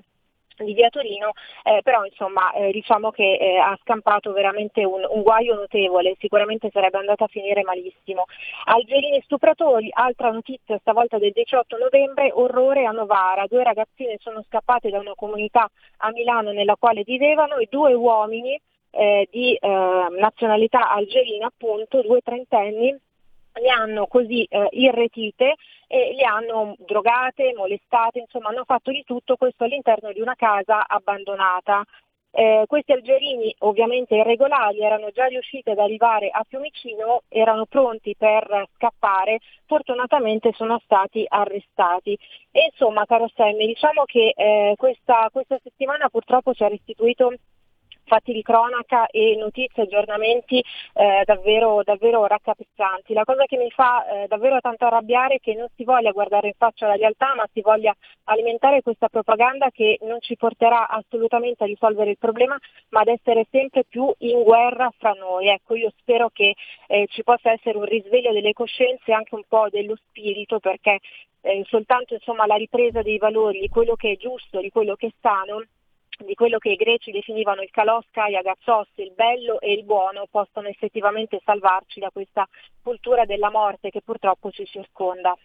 [0.63, 1.31] di via Torino,
[1.63, 6.69] eh, però insomma eh, diciamo che eh, ha scampato veramente un, un, guaio notevole, sicuramente
[6.71, 8.25] sarebbe andata a finire malissimo.
[8.65, 14.89] Algerini stupratori, altra notizia stavolta del 18 novembre, orrore a Novara, due ragazzine sono scappate
[14.89, 18.59] da una comunità a Milano nella quale vivevano e due uomini
[18.91, 19.67] eh, di eh,
[20.19, 22.95] nazionalità algerina appunto, due trentenni,
[23.59, 25.55] le hanno così eh, irretite
[25.87, 30.85] e le hanno drogate, molestate, insomma hanno fatto di tutto questo all'interno di una casa
[30.87, 31.83] abbandonata.
[32.31, 38.67] Eh, questi algerini ovviamente irregolari erano già riusciti ad arrivare a Fiumicino, erano pronti per
[38.75, 42.15] scappare, fortunatamente sono stati arrestati.
[42.51, 47.33] E insomma, caro Sammy, diciamo che eh, questa, questa settimana purtroppo ci ha restituito
[48.09, 50.61] fatti di cronaca e notizie, aggiornamenti
[50.93, 53.13] eh, davvero, davvero raccapezzanti.
[53.13, 56.47] La cosa che mi fa eh, davvero tanto arrabbiare è che non si voglia guardare
[56.47, 57.95] in faccia la realtà, ma si voglia
[58.25, 62.57] alimentare questa propaganda che non ci porterà assolutamente a risolvere il problema,
[62.89, 65.47] ma ad essere sempre più in guerra fra noi.
[65.47, 66.55] Ecco, io spero che
[66.87, 70.99] eh, ci possa essere un risveglio delle coscienze e anche un po' dello spirito, perché
[71.41, 75.07] eh, soltanto insomma, la ripresa dei valori, di quello che è giusto, di quello che
[75.07, 75.63] è sano,
[76.25, 80.27] di quello che i greci definivano il kalos kai agazos, il bello e il buono,
[80.29, 82.47] possono effettivamente salvarci da questa
[82.81, 85.35] cultura della morte che purtroppo ci circonda.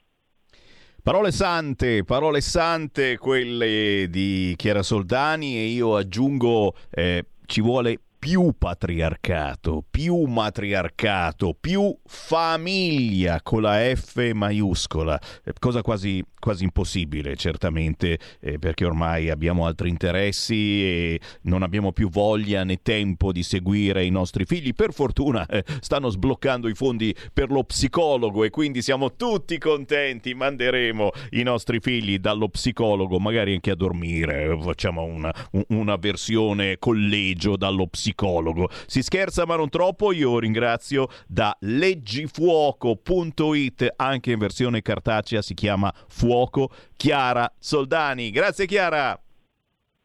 [1.02, 8.54] Parole sante, parole sante quelle di Chiara Soldani e io aggiungo eh, ci vuole più
[8.56, 18.18] patriarcato, più matriarcato, più famiglia con la F maiuscola, eh, cosa quasi, quasi impossibile certamente
[18.40, 24.06] eh, perché ormai abbiamo altri interessi e non abbiamo più voglia né tempo di seguire
[24.06, 24.72] i nostri figli.
[24.72, 30.32] Per fortuna eh, stanno sbloccando i fondi per lo psicologo e quindi siamo tutti contenti,
[30.32, 35.30] manderemo i nostri figli dallo psicologo, magari anche a dormire, facciamo una,
[35.68, 38.70] una versione collegio dallo psicologo psicologo.
[38.86, 45.92] Si scherza ma non troppo, io ringrazio da leggifuoco.it, anche in versione cartacea si chiama
[46.08, 48.30] Fuoco, Chiara Soldani.
[48.30, 49.18] Grazie Chiara!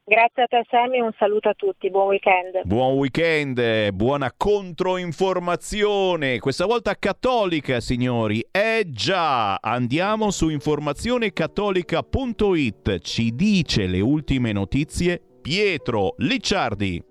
[0.09, 2.61] Grazie a te Sammy, un saluto a tutti, buon weekend.
[2.63, 8.43] Buon weekend, buona controinformazione, questa volta cattolica signori.
[8.49, 17.08] Eh già, andiamo su informazionecattolica.it, ci dice le ultime notizie Pietro Licciardi.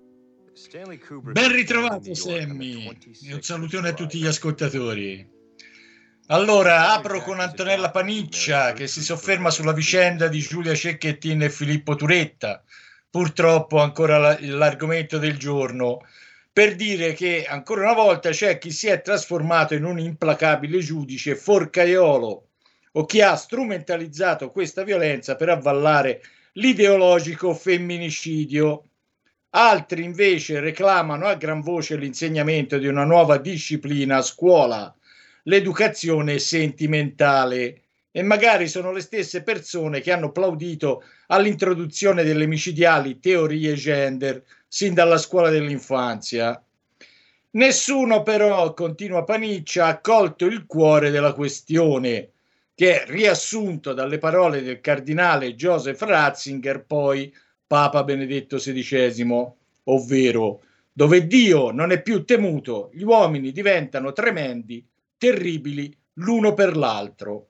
[1.31, 2.91] Ben ritrovato Sammy.
[3.27, 5.25] e un salutone a tutti gli ascoltatori.
[6.27, 11.95] Allora, apro con Antonella Paniccia che si sofferma sulla vicenda di Giulia Cecchettin e Filippo
[11.95, 12.61] Turetta,
[13.09, 16.05] purtroppo ancora l'argomento del giorno,
[16.51, 21.37] per dire che ancora una volta c'è chi si è trasformato in un implacabile giudice
[21.37, 22.47] forcaiolo
[22.91, 26.21] o chi ha strumentalizzato questa violenza per avvallare
[26.53, 28.88] l'ideologico femminicidio
[29.51, 34.95] Altri invece reclamano a gran voce l'insegnamento di una nuova disciplina a scuola,
[35.43, 37.81] l'educazione sentimentale.
[38.11, 44.93] E magari sono le stesse persone che hanno applaudito all'introduzione delle micidiali teorie gender sin
[44.93, 46.61] dalla scuola dell'infanzia.
[47.51, 52.29] Nessuno però, continua Paniccia, ha colto il cuore della questione,
[52.75, 57.33] che è riassunto dalle parole del cardinale Joseph Ratzinger, poi
[57.69, 59.47] Papa Benedetto XVI,
[59.83, 64.83] ovvero dove Dio non è più temuto, gli uomini diventano tremendi,
[65.19, 67.49] terribili l'uno per l'altro.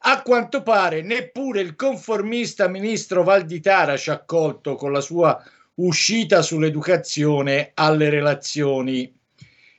[0.00, 5.42] A quanto pare neppure il conformista ministro Valditara ci ha accolto con la sua
[5.76, 9.18] uscita sull'educazione alle relazioni.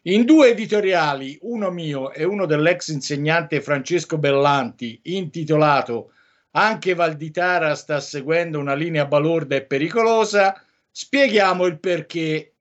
[0.05, 6.13] In due editoriali, uno mio e uno dell'ex insegnante Francesco Bellanti, intitolato
[6.55, 10.61] anche Valditara sta seguendo una linea balorda e pericolosa,
[10.91, 12.53] spieghiamo il perché.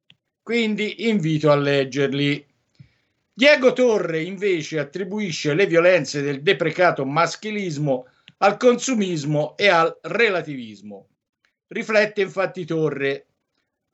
[0.42, 2.44] Quindi invito a leggerli.
[3.34, 8.06] Diego Torre invece attribuisce le violenze del deprecato maschilismo
[8.38, 11.08] al consumismo e al relativismo.
[11.68, 13.26] Riflette infatti Torre,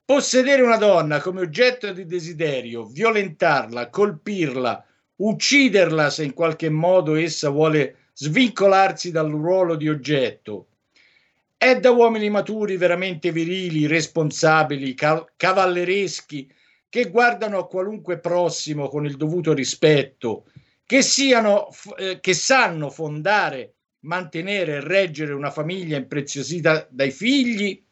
[0.04, 4.84] possedere una donna come oggetto di desiderio, violentarla, colpirla,
[5.16, 10.66] ucciderla se in qualche modo essa vuole svincolarsi dal ruolo di oggetto.
[11.56, 14.94] È da uomini maturi, veramente virili, responsabili,
[15.36, 16.52] cavallereschi,
[16.88, 20.46] che guardano a qualunque prossimo con il dovuto rispetto,
[20.84, 27.84] che, siano, eh, che sanno fondare, mantenere e reggere una famiglia impreziosita dai figli?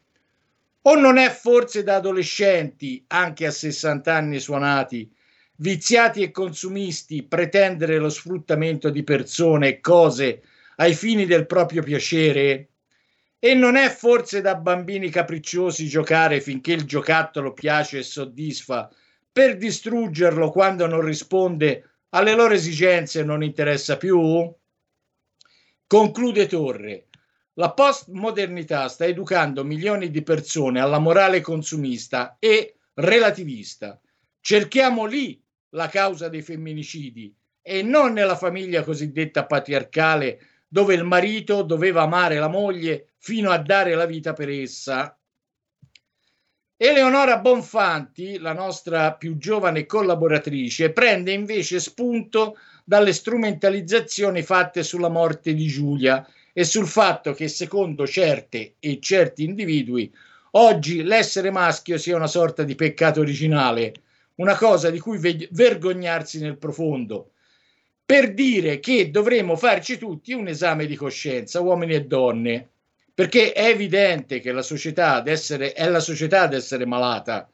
[0.82, 5.08] O non è forse da adolescenti, anche a 60 anni suonati,
[5.56, 10.42] viziati e consumisti, pretendere lo sfruttamento di persone e cose
[10.76, 12.68] ai fini del proprio piacere?
[13.38, 18.90] E non è forse da bambini capricciosi giocare finché il giocattolo piace e soddisfa,
[19.30, 24.50] per distruggerlo quando non risponde alle loro esigenze e non interessa più?
[25.86, 27.06] Conclude Torre.
[27.58, 34.00] La postmodernità sta educando milioni di persone alla morale consumista e relativista.
[34.40, 35.42] Cerchiamo lì
[35.76, 37.32] la causa dei femminicidi
[37.62, 43.58] e non nella famiglia cosiddetta patriarcale dove il marito doveva amare la moglie fino a
[43.58, 45.16] dare la vita per essa.
[46.78, 55.54] Eleonora Bonfanti, la nostra più giovane collaboratrice, prende invece spunto dalle strumentalizzazioni fatte sulla morte
[55.54, 60.12] di Giulia e sul fatto che secondo certe e certi individui
[60.52, 63.92] oggi l'essere maschio sia una sorta di peccato originale,
[64.36, 65.18] una cosa di cui
[65.50, 67.32] vergognarsi nel profondo,
[68.04, 72.70] per dire che dovremmo farci tutti un esame di coscienza, uomini e donne,
[73.12, 77.48] perché è evidente che la società ad essere, è la società ad essere malata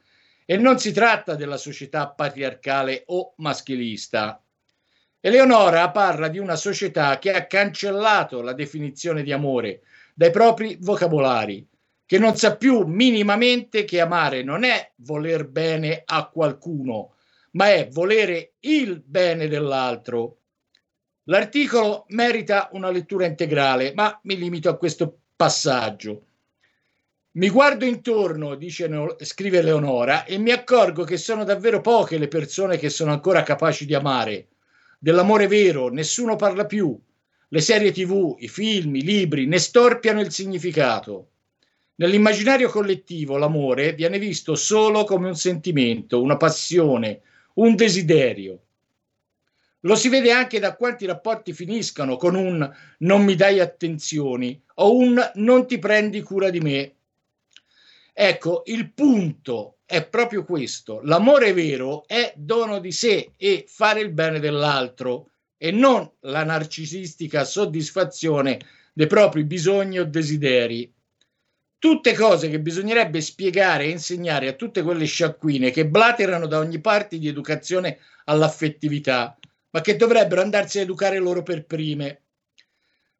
[0.45, 4.41] e non si tratta della società patriarcale o maschilista.
[5.21, 9.83] Eleonora parla di una società che ha cancellato la definizione di amore
[10.13, 11.65] dai propri vocabolari,
[12.13, 17.15] che non sa più minimamente che amare non è voler bene a qualcuno,
[17.53, 20.37] ma è volere il bene dell'altro
[21.23, 26.25] L'articolo merita una lettura integrale, ma mi limito a questo passaggio.
[27.31, 28.87] Mi guardo intorno, dice,
[29.21, 33.87] scrive Leonora, e mi accorgo che sono davvero poche le persone che sono ancora capaci
[33.87, 34.49] di amare.
[34.99, 36.95] Dell'amore vero nessuno parla più.
[37.47, 41.29] Le serie tv, i film, i libri ne storpiano il significato.
[41.95, 47.21] Nell'immaginario collettivo l'amore viene visto solo come un sentimento, una passione,
[47.55, 48.59] un desiderio.
[49.81, 52.67] Lo si vede anche da quanti rapporti finiscono con un
[52.99, 56.93] non mi dai attenzioni o un non ti prendi cura di me.
[58.13, 61.01] Ecco, il punto è proprio questo.
[61.03, 67.43] L'amore vero è dono di sé e fare il bene dell'altro e non la narcisistica
[67.43, 68.59] soddisfazione
[68.93, 70.91] dei propri bisogni o desideri.
[71.83, 76.79] Tutte cose che bisognerebbe spiegare e insegnare a tutte quelle sciacquine che blaterano da ogni
[76.79, 79.37] parte di educazione all'affettività
[79.71, 82.21] ma che dovrebbero andarsi a educare loro per prime.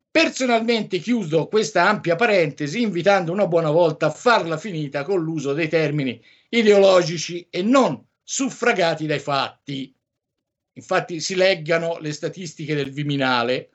[0.10, 5.68] Personalmente chiudo questa ampia parentesi invitando una buona volta a farla finita con l'uso dei
[5.68, 9.94] termini ideologici e non suffragati dai fatti.
[10.72, 13.73] Infatti si leggano le statistiche del Viminale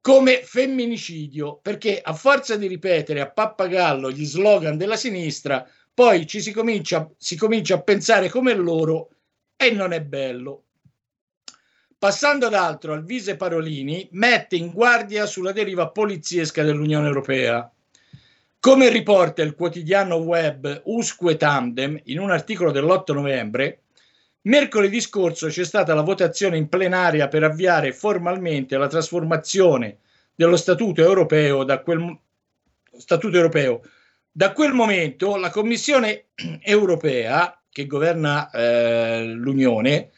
[0.00, 6.40] come femminicidio, perché a forza di ripetere a pappagallo gli slogan della sinistra, poi ci
[6.40, 9.10] si comincia, si comincia a pensare come loro
[9.56, 10.64] e non è bello.
[11.98, 17.70] Passando ad altro, Alvise Parolini mette in guardia sulla deriva poliziesca dell'Unione Europea.
[18.58, 23.82] Come riporta il quotidiano web Usque Tandem in un articolo dell'8 novembre,
[24.42, 29.98] mercoledì scorso c'è stata la votazione in plenaria per avviare formalmente la trasformazione
[30.34, 32.18] dello Statuto europeo da quel,
[32.96, 33.82] Statuto europeo.
[34.32, 36.26] Da quel momento la Commissione
[36.62, 40.10] europea, che governa eh, l'Unione,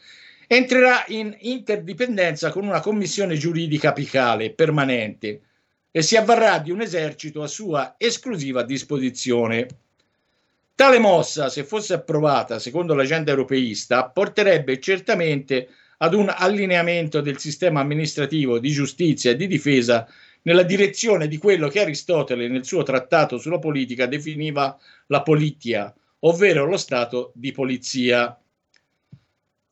[0.47, 5.41] entrerà in interdipendenza con una commissione giuridica apicale permanente
[5.91, 9.67] e si avvarrà di un esercito a sua esclusiva disposizione.
[10.75, 17.79] Tale mossa, se fosse approvata secondo l'agenda europeista, porterebbe certamente ad un allineamento del sistema
[17.79, 20.07] amministrativo di giustizia e di difesa
[20.41, 24.77] nella direzione di quello che Aristotele nel suo trattato sulla politica definiva
[25.07, 28.35] la politia, ovvero lo stato di polizia.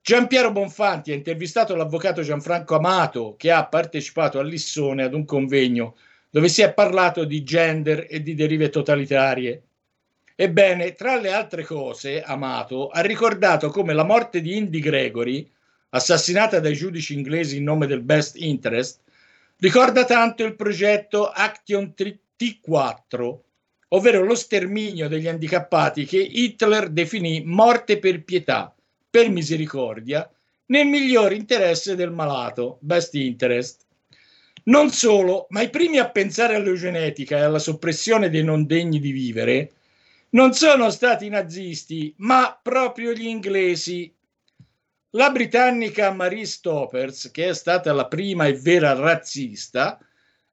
[0.02, 5.96] Giampiero Bonfanti ha intervistato l'avvocato Gianfranco Amato che ha partecipato a Lissone ad un convegno
[6.30, 9.64] dove si è parlato di gender e di derive totalitarie.
[10.36, 15.50] Ebbene, tra le altre cose, Amato ha ricordato come la morte di Indy Gregory,
[15.90, 19.02] assassinata dai giudici inglesi in nome del best interest,
[19.58, 23.38] ricorda tanto il progetto Action T4,
[23.90, 28.74] ovvero lo sterminio degli handicappati che Hitler definì morte per pietà
[29.10, 30.30] per misericordia,
[30.68, 33.82] nel miglior interesse del malato, best interest.
[34.64, 39.12] Non solo, ma i primi a pensare all'eugenetica e alla soppressione dei non degni di
[39.12, 39.72] vivere
[40.32, 44.14] non sono stati i nazisti, ma proprio gli inglesi.
[45.12, 50.00] La britannica Marie Stoppers, che è stata la prima e vera razzista,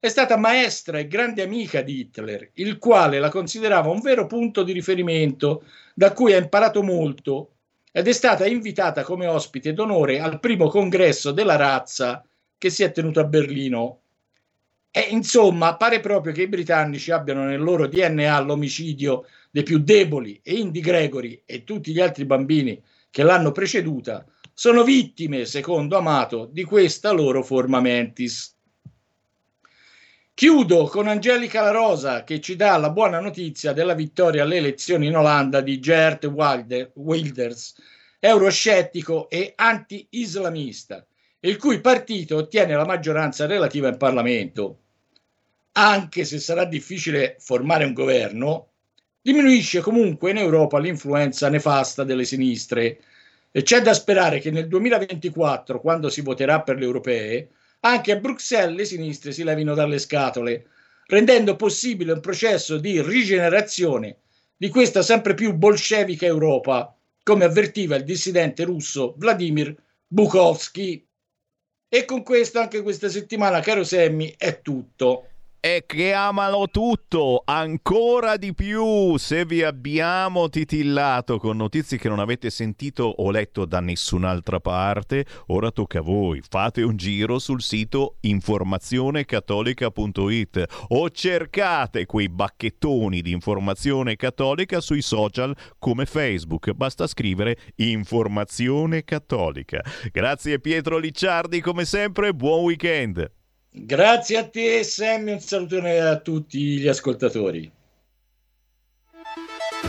[0.00, 4.62] è stata maestra e grande amica di Hitler, il quale la considerava un vero punto
[4.62, 5.64] di riferimento
[5.94, 7.54] da cui ha imparato molto
[7.92, 12.24] ed è stata invitata come ospite d'onore al primo congresso della razza
[12.56, 14.00] che si è tenuto a Berlino.
[14.98, 20.40] E insomma, pare proprio che i britannici abbiano nel loro DNA l'omicidio dei più deboli
[20.42, 26.48] e Indy Gregory e tutti gli altri bambini che l'hanno preceduta sono vittime, secondo Amato,
[26.50, 28.52] di questa loro forma mentis.
[30.34, 35.06] Chiudo con Angelica La Rosa che ci dà la buona notizia della vittoria alle elezioni
[35.06, 37.74] in Olanda di Gert Wilders,
[38.18, 41.06] euroscettico e anti-islamista,
[41.38, 44.80] il cui partito ottiene la maggioranza relativa in Parlamento.
[45.80, 48.70] Anche se sarà difficile formare un governo,
[49.22, 52.98] diminuisce comunque in Europa l'influenza nefasta delle sinistre,
[53.52, 57.50] e c'è da sperare che nel 2024, quando si voterà per le europee,
[57.80, 60.66] anche a Bruxelles le sinistre si levino dalle scatole,
[61.06, 64.16] rendendo possibile un processo di rigenerazione
[64.56, 66.92] di questa sempre più bolscevica Europa,
[67.22, 69.76] come avvertiva il dissidente russo Vladimir
[70.08, 71.06] Bukovsky.
[71.88, 75.28] E con questo anche questa settimana, caro Semmi, è tutto
[75.60, 82.20] e che amano tutto ancora di più se vi abbiamo titillato con notizie che non
[82.20, 86.40] avete sentito o letto da nessun'altra parte ora tocca a voi.
[86.48, 95.54] Fate un giro sul sito informazionecattolica.it o cercate quei bacchettoni di informazione cattolica sui social
[95.78, 96.72] come Facebook.
[96.72, 99.82] Basta scrivere informazione cattolica.
[100.12, 103.36] Grazie Pietro Licciardi come sempre buon weekend
[103.80, 107.70] Grazie a te Sammy, un salutone a tutti gli ascoltatori.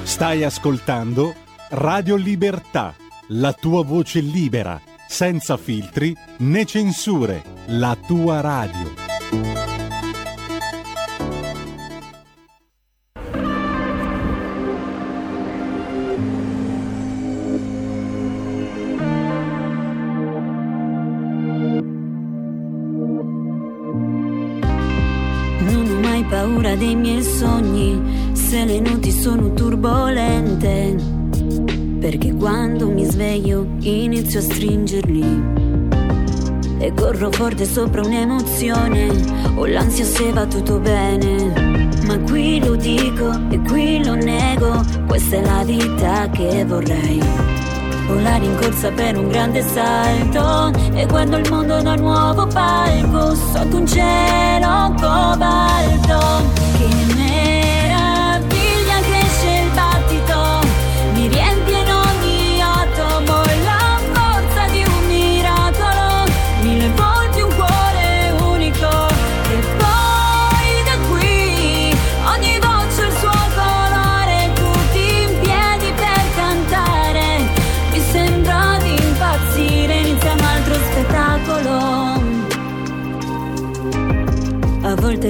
[0.03, 1.33] Stai ascoltando
[1.69, 2.95] Radio Libertà,
[3.29, 9.88] la tua voce libera, senza filtri né censure, la tua radio.
[26.69, 30.95] Paura dei miei sogni, se le notti sono turbolente,
[31.99, 35.57] perché quando mi sveglio inizio a stringerli.
[36.79, 39.09] E corro forte sopra un'emozione,
[39.55, 41.87] ho l'ansia se va tutto bene.
[42.05, 47.19] Ma qui lo dico e qui lo nego, questa è la vita che vorrei
[48.07, 53.77] volare in corsa per un grande salto e guardo il mondo da nuovo palco sotto
[53.77, 56.58] un cielo cobalto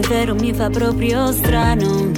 [0.10, 2.10] vero mi fa proprio strano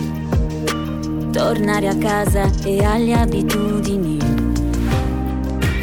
[1.30, 4.18] tornare a casa e alle abitudini.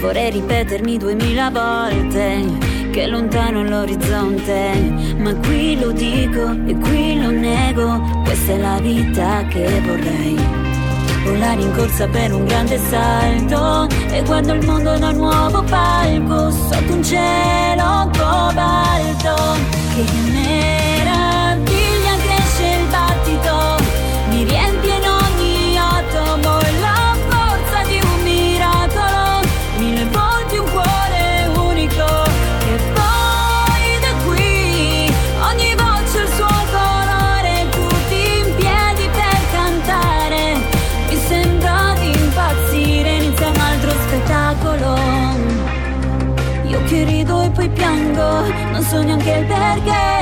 [0.01, 2.47] Vorrei ripetermi duemila volte
[2.93, 8.78] che è lontano l'orizzonte, ma qui lo dico e qui lo nego, questa è la
[8.80, 10.36] vita che vorrei.
[11.24, 16.93] Volare in corsa per un grande salto e guardo il mondo da nuovo palco sotto
[16.94, 19.36] un cielo cobalto
[19.94, 21.07] che meraviglia
[48.89, 50.18] piango, non so neanche il perché,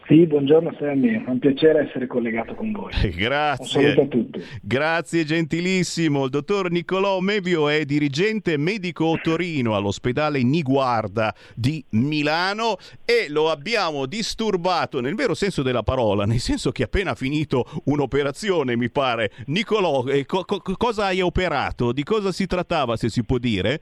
[0.07, 2.91] Sì, buongiorno Sammy, è un piacere essere collegato con voi.
[3.15, 3.79] Grazie.
[3.79, 4.43] Un saluto a tutti.
[4.61, 6.25] Grazie gentilissimo.
[6.25, 14.05] Il dottor Niccolò Mevio è dirigente medico Torino all'ospedale Niguarda di Milano e lo abbiamo
[14.05, 19.31] disturbato nel vero senso della parola, nel senso che ha appena finito un'operazione, mi pare.
[19.47, 21.91] Niccolò, eh, co- cosa hai operato?
[21.91, 23.81] Di cosa si trattava, se si può dire?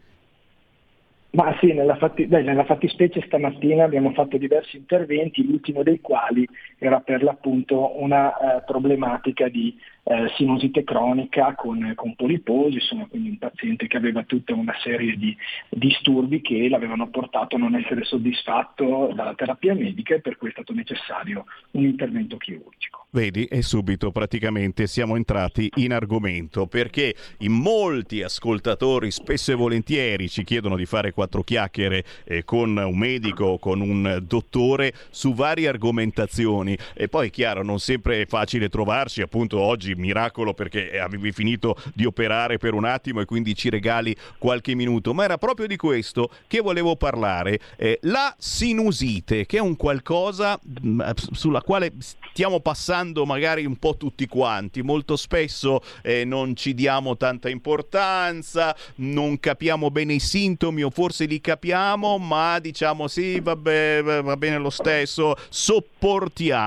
[1.35, 6.47] Ma sì, nella, fatti- beh, nella, fattispecie stamattina abbiamo fatto diversi interventi, l'ultimo dei quali
[6.85, 13.29] era per l'appunto una eh, problematica di eh, sinusite cronica con, con poliposi, insomma quindi
[13.29, 15.35] un paziente che aveva tutta una serie di
[15.69, 20.51] disturbi che l'avevano portato a non essere soddisfatto dalla terapia medica e per cui è
[20.51, 23.05] stato necessario un intervento chirurgico.
[23.11, 30.27] Vedi, e subito praticamente siamo entrati in argomento perché in molti ascoltatori spesso e volentieri
[30.27, 35.33] ci chiedono di fare quattro chiacchiere eh, con un medico o con un dottore su
[35.33, 41.31] varie argomentazioni e poi chiaro non sempre è facile trovarci, appunto oggi miracolo perché avevi
[41.31, 45.67] finito di operare per un attimo e quindi ci regali qualche minuto, ma era proprio
[45.67, 51.01] di questo che volevo parlare, eh, la sinusite che è un qualcosa mh, mm,
[51.31, 51.93] sulla quale
[52.31, 54.81] stiamo passando magari un po' tutti quanti.
[54.81, 61.25] Molto spesso eh, non ci diamo tanta importanza, non capiamo bene i sintomi o forse
[61.25, 66.62] li capiamo, ma diciamo sì, vabbè, va bene lo stesso, sopportiamo.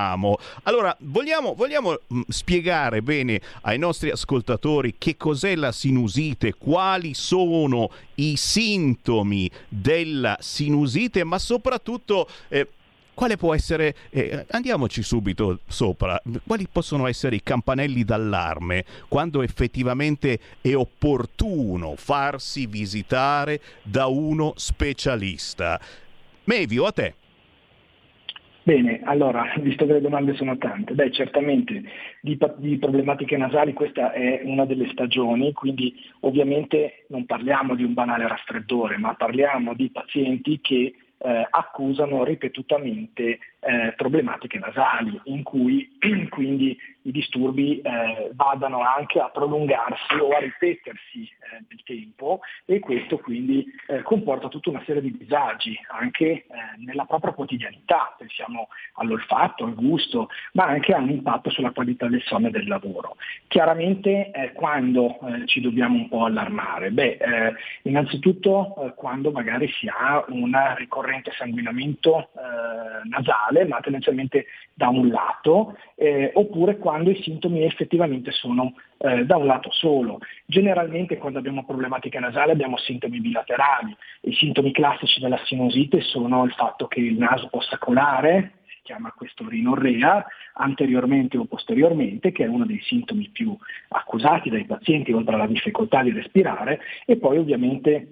[0.65, 7.91] Allora, vogliamo, vogliamo mm, spiegare bene ai nostri ascoltatori che cos'è la sinusite, quali sono
[8.17, 12.69] i sintomi della sinusite, ma soprattutto eh,
[13.17, 20.39] quale può essere, eh, andiamoci subito sopra, quali possono essere i campanelli d'allarme quando effettivamente
[20.61, 25.81] è opportuno farsi visitare da uno specialista?
[26.45, 27.15] Mevio, a te.
[28.67, 31.85] Bene, allora, visto che le domande sono tante, beh certamente
[32.21, 37.95] di, di, problematiche nasali questa è una delle stagioni, quindi ovviamente non parliamo di un
[37.95, 45.99] banale raffreddore, ma parliamo di pazienti che eh, accusano ripetutamente eh, problematiche nasali, in cui
[46.31, 52.81] quindi i disturbi eh, vadano anche a prolungarsi o a ripetersi eh, nel tempo e
[52.81, 56.45] questo quindi eh, comporta tutta una serie di disagi anche eh,
[56.85, 62.23] nella propria quotidianità, pensiamo all'olfatto, al gusto, ma anche ha un impatto sulla qualità del
[62.23, 63.17] sonno e del lavoro.
[63.49, 66.91] Chiaramente quando ci dobbiamo un po' allarmare?
[66.91, 67.19] Beh,
[67.83, 72.31] innanzitutto quando magari si ha un ricorrente sanguinamento
[73.05, 79.25] nasale, male, ma tendenzialmente da un lato, eh, oppure quando i sintomi effettivamente sono eh,
[79.25, 80.19] da un lato solo.
[80.45, 83.97] Generalmente quando abbiamo problematiche nasali abbiamo sintomi bilaterali.
[84.23, 89.13] I sintomi classici della sinusite sono il fatto che il naso possa colare, si chiama
[89.17, 90.25] questo rinorrea,
[90.55, 93.57] anteriormente o posteriormente, che è uno dei sintomi più
[93.89, 98.09] accusati dai pazienti oltre alla difficoltà di respirare, e poi ovviamente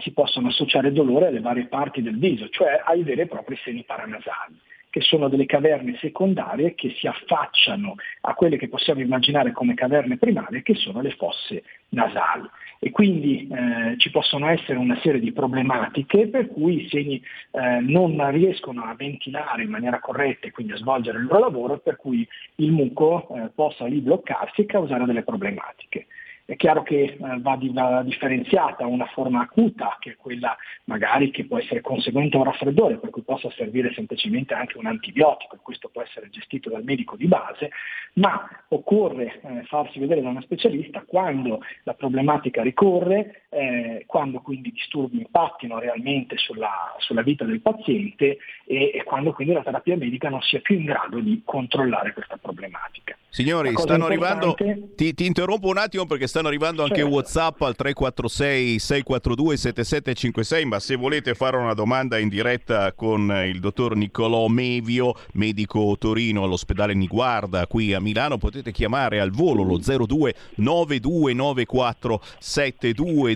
[0.00, 3.82] si possono associare dolore alle varie parti del viso, cioè ai veri e propri seni
[3.82, 4.56] paranasali
[4.98, 10.18] che sono delle caverne secondarie che si affacciano a quelle che possiamo immaginare come caverne
[10.18, 12.48] primarie, che sono le fosse nasali.
[12.80, 17.22] E quindi eh, ci possono essere una serie di problematiche per cui i seni
[17.52, 21.78] eh, non riescono a ventilare in maniera corretta e quindi a svolgere il loro lavoro,
[21.78, 22.26] per cui
[22.56, 26.06] il muco eh, possa lì bloccarsi e causare delle problematiche.
[26.48, 31.30] È chiaro che eh, va, di, va, differenziata una forma acuta, che è quella magari
[31.30, 35.56] che può essere conseguente a un raffreddore, per cui possa servire semplicemente anche un antibiotico,
[35.56, 37.68] e questo può essere gestito dal medico di base,
[38.14, 44.68] ma occorre eh, farsi vedere da uno specialista quando la problematica ricorre, eh, quando quindi
[44.68, 49.96] i disturbi impattino realmente sulla, sulla vita del paziente e, e quando quindi la terapia
[49.96, 53.16] medica non sia più in grado di controllare questa problematica.
[53.30, 54.56] Signori, stanno arrivando.
[54.96, 57.10] Ti, ti, interrompo un attimo perché stanno arrivando anche certo.
[57.10, 60.64] WhatsApp al 346 642 7756.
[60.64, 66.44] Ma se volete fare una domanda in diretta con il dottor Niccolò Mevio, medico Torino
[66.44, 72.20] all'ospedale Niguarda qui a Milano, potete chiamare al volo lo 02 9294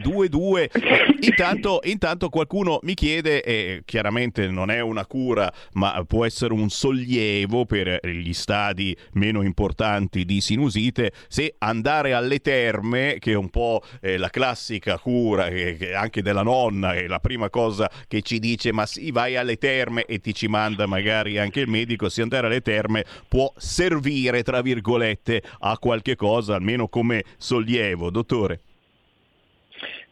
[0.03, 0.71] 7222.
[1.23, 6.69] Intanto, intanto qualcuno mi chiede, e chiaramente non è una cura, ma può essere un
[6.69, 13.51] sollievo per gli stadi meno importanti di sinusite, se andare alle terme, che è un
[13.51, 18.41] po' eh, la classica cura che anche della nonna, è la prima cosa che ci
[18.41, 22.23] dice, ma sì, vai alle terme e ti ci manda magari anche il medico, se
[22.23, 28.11] andare alle terme può servire, tra virgolette, a qualche cosa, almeno come sollievo.
[28.11, 28.61] Dottore.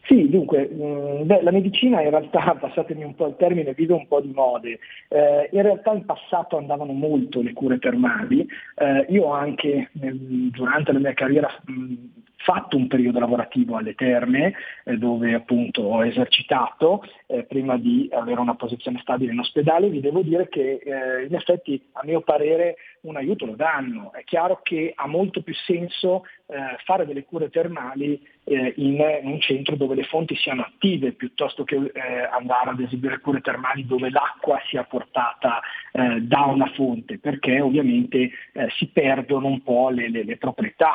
[0.03, 3.93] Sì, dunque, mh, mm, beh, la medicina in realtà, passatemi un po' il termine, vive
[3.93, 4.79] un po' di mode.
[5.09, 8.47] Eh, in realtà in passato andavano molto le cure termali.
[8.75, 11.95] Eh, io anche nel, durante la mia carriera mh, mm,
[12.43, 14.53] fatto un periodo lavorativo alle terme
[14.83, 19.99] eh, dove appunto ho esercitato eh, prima di avere una posizione stabile in ospedale, vi
[19.99, 24.11] devo dire che eh, in effetti a mio parere un aiuto lo danno.
[24.13, 29.39] È chiaro che ha molto più senso eh, fare delle cure termali eh, in, un
[29.39, 32.01] centro dove le fonti siano attive piuttosto che eh,
[32.31, 35.61] andare ad eseguire cure termali dove l'acqua sia portata
[35.91, 38.29] da una fonte, perché ovviamente
[38.77, 40.93] si perdono un po' le, le, le proprietà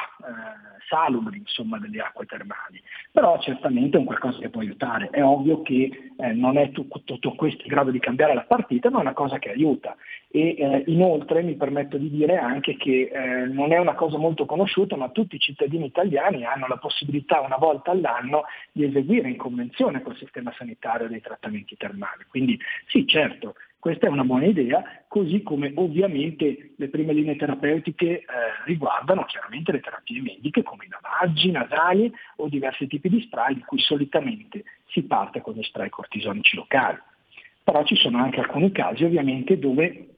[0.89, 5.11] salubri insomma, delle acque termali, però certamente è un qualcosa che può aiutare.
[5.11, 8.91] È ovvio che eh, non è tutto, tutto, questo in grado di cambiare la partita,
[8.91, 9.97] ma è una cosa che aiuta.
[10.31, 14.47] E eh, inoltre mi permetto di dire anche che eh, non è una cosa molto
[14.47, 19.37] conosciuta, ma tutti i cittadini italiani hanno la possibilità una volta all'anno di eseguire in
[19.37, 22.25] convenzione col sistema sanitario dei trattamenti termali.
[22.29, 28.07] Quindi sì, certo, questa è una buona idea, così come ovviamente le prime linee terapeutiche
[28.07, 28.25] eh,
[28.65, 33.61] riguardano chiaramente le terapie mediche come i lavaggi nasali o diversi tipi di spray di
[33.61, 36.99] cui solitamente si parte con gli spray cortisonici locali.
[37.63, 40.16] Però ci sono anche alcuni casi ovviamente dove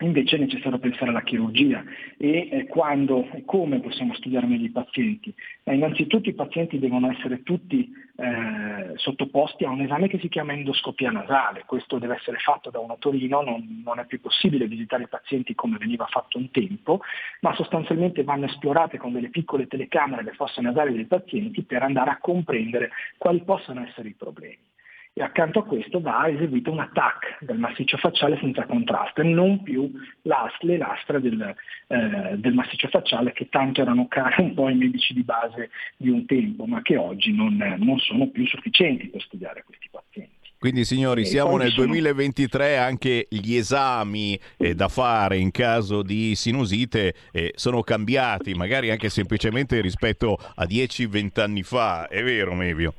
[0.00, 1.84] Invece è necessario pensare alla chirurgia
[2.16, 5.34] e eh, quando e come possiamo studiare meglio i pazienti.
[5.62, 10.54] Eh, innanzitutto i pazienti devono essere tutti eh, sottoposti a un esame che si chiama
[10.54, 15.02] endoscopia nasale, questo deve essere fatto da un otorino, non, non è più possibile visitare
[15.02, 17.00] i pazienti come veniva fatto un tempo,
[17.40, 22.10] ma sostanzialmente vanno esplorate con delle piccole telecamere le fosse nasali dei pazienti per andare
[22.10, 24.68] a comprendere quali possano essere i problemi
[25.12, 29.62] e accanto a questo va eseguito un attack del massiccio facciale senza contrasto e non
[29.62, 29.90] più
[30.22, 31.54] le lastre del,
[31.88, 36.10] eh, del, massiccio facciale che tanto erano care un po' i medici di base di
[36.10, 40.38] un tempo, ma che oggi non, non sono più sufficienti per studiare questi pazienti.
[40.60, 47.14] Quindi signori, siamo nel 2023, anche gli esami eh, da fare in caso di sinusite
[47.32, 52.92] eh, sono cambiati, magari anche semplicemente rispetto a 10-20 anni fa, è vero Mevio?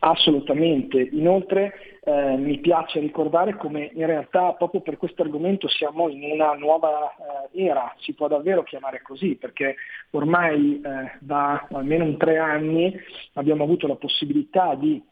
[0.00, 6.22] Assolutamente, inoltre eh, mi piace ricordare come in realtà proprio per questo argomento siamo in
[6.22, 7.14] una nuova
[7.52, 9.74] eh, era, si può davvero chiamare così, perché
[10.10, 12.94] ormai eh, da almeno tre anni
[13.34, 15.02] abbiamo avuto la possibilità di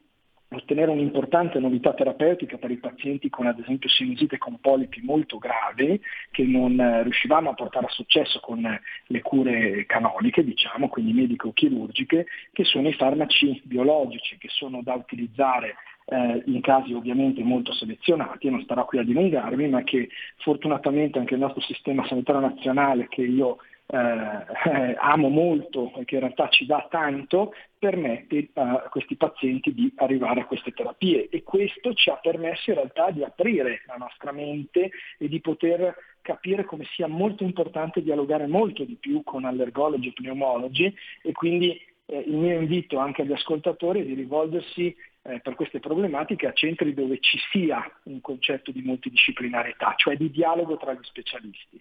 [0.51, 6.01] ottenere un'importante novità terapeutica per i pazienti con ad esempio sinusite con polipi molto gravi
[6.31, 8.62] che non eh, riuscivamo a portare a successo con
[9.06, 15.74] le cure canoniche, diciamo, quindi medico-chirurgiche, che sono i farmaci biologici che sono da utilizzare
[16.06, 21.35] eh, in casi ovviamente molto selezionati, non starò qui a dilungarmi, ma che fortunatamente anche
[21.35, 26.66] il nostro sistema sanitario nazionale, che io eh, amo molto e che in realtà ci
[26.66, 32.16] dà tanto, permette a questi pazienti di arrivare a queste terapie e questo ci ha
[32.16, 37.44] permesso in realtà di aprire la nostra mente e di poter capire come sia molto
[37.44, 40.92] importante dialogare molto di più con allergologi e pneumologi
[41.22, 45.78] e quindi eh, il mio invito anche agli ascoltatori è di rivolgersi eh, per queste
[45.80, 51.02] problematiche a centri dove ci sia un concetto di multidisciplinarietà, cioè di dialogo tra gli
[51.02, 51.80] specialisti.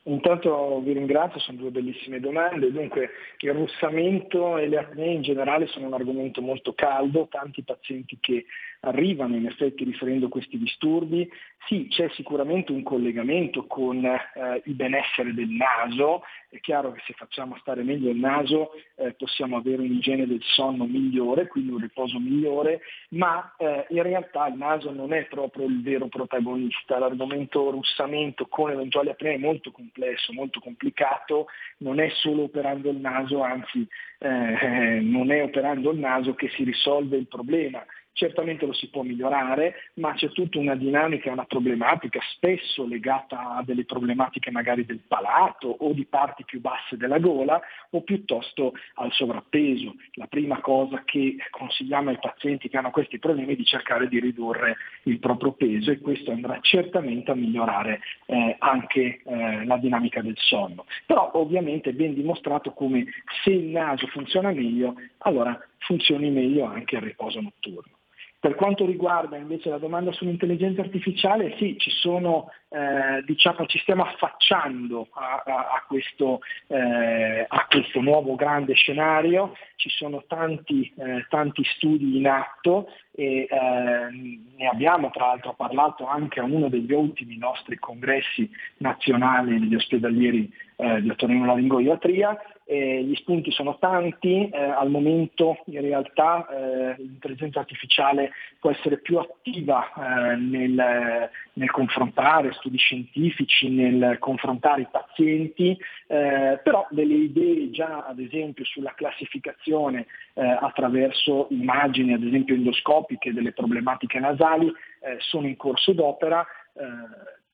[0.05, 2.73] Intanto vi ringrazio, sono due bellissime domande.
[2.73, 8.19] Dunque, il russamento e le apnee in generale sono un argomento molto caldo, tanti pazienti
[8.21, 8.45] che
[8.85, 11.31] arrivano in effetti riferendo questi disturbi.
[11.67, 14.21] Sì, c'è sicuramente un collegamento con eh,
[14.65, 19.57] il benessere del naso, è chiaro che se facciamo stare meglio il naso eh, possiamo
[19.57, 22.81] avere un'igiene del sonno migliore, quindi un riposo migliore,
[23.11, 26.99] ma eh, in realtà il naso non è proprio il vero protagonista.
[26.99, 31.47] L'argomento russamento con eventuali apnee è molto complesso, molto complicato,
[31.79, 33.87] non è solo operando il naso, anzi
[34.19, 39.03] eh, non è operando il naso che si risolve il problema certamente lo si può
[39.03, 45.01] migliorare, ma c'è tutta una dinamica, una problematica spesso legata a delle problematiche magari del
[45.07, 47.61] palato o di parti più basse della gola
[47.91, 49.95] o piuttosto al sovrappeso.
[50.15, 54.21] La prima cosa che consigliamo ai pazienti che hanno questi problemi è di cercare di
[54.21, 60.21] ridurre il proprio peso e questo andrà certamente a migliorare eh, anche eh, la dinamica
[60.21, 60.87] del sonno.
[61.07, 63.07] Però ovviamente è ben dimostrato come
[63.43, 68.01] se il naso funziona meglio, allora funzioni meglio anche il riposo notturno.
[68.43, 74.03] Per quanto riguarda invece la domanda sull'intelligenza artificiale, sì, ci, sono, eh, diciamo, ci stiamo
[74.03, 81.25] affacciando a, a, a, questo, eh, a, questo, nuovo grande scenario, ci sono tanti, eh,
[81.29, 86.93] tanti studi in atto e ehm, ne abbiamo tra l'altro parlato anche a uno degli
[86.93, 92.37] ultimi nostri congressi nazionali degli ospedalieri eh, di otorinolaringoiatria
[92.73, 98.99] eh, gli spunti sono tanti, eh, al momento in realtà eh, l'intelligenza artificiale può essere
[98.99, 105.77] più attiva eh, nel, nel, confrontare studi scientifici, nel confrontare i pazienti,
[106.07, 113.35] eh, però delle idee già ad esempio sulla classificazione eh, attraverso immagini ad esempio endoscopiche
[113.35, 114.73] delle problematiche nasali
[115.19, 116.47] sono in corso d'opera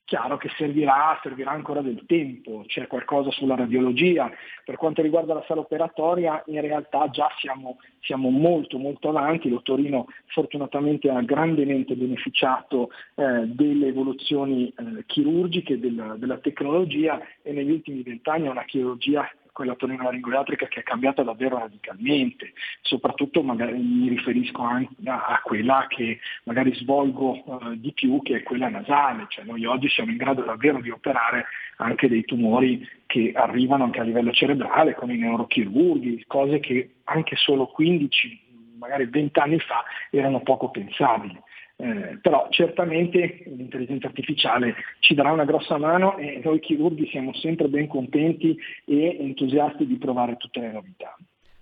[0.09, 4.31] chiaro che servirà, servirà, ancora del tempo, c'è qualcosa sulla radiologia.
[4.65, 10.07] Per quanto riguarda la sala operatoria, in realtà già siamo, siamo molto molto avanti, l'Ottorino
[10.29, 18.03] fortunatamente ha grandemente beneficiato eh, delle evoluzioni eh, chirurgiche, della, della tecnologia e negli ultimi
[18.03, 24.63] vent'anni è una chirurgia quella laringoiatrica che è cambiata davvero radicalmente, soprattutto magari mi riferisco
[24.63, 29.65] anche a quella che magari svolgo eh, di più, che è quella nasale, cioè noi
[29.65, 31.47] oggi siamo in grado davvero di operare
[31.79, 37.35] anche dei tumori che arrivano anche a livello cerebrale, come i neurochirurghi, cose che anche
[37.35, 38.41] solo 15,
[38.79, 41.37] magari 20 anni fa erano poco pensabili.
[41.81, 47.69] Eh, però certamente l'intelligenza artificiale ci darà una grossa mano e noi chirurghi siamo sempre
[47.69, 51.17] ben contenti e entusiasti di provare tutte le novità.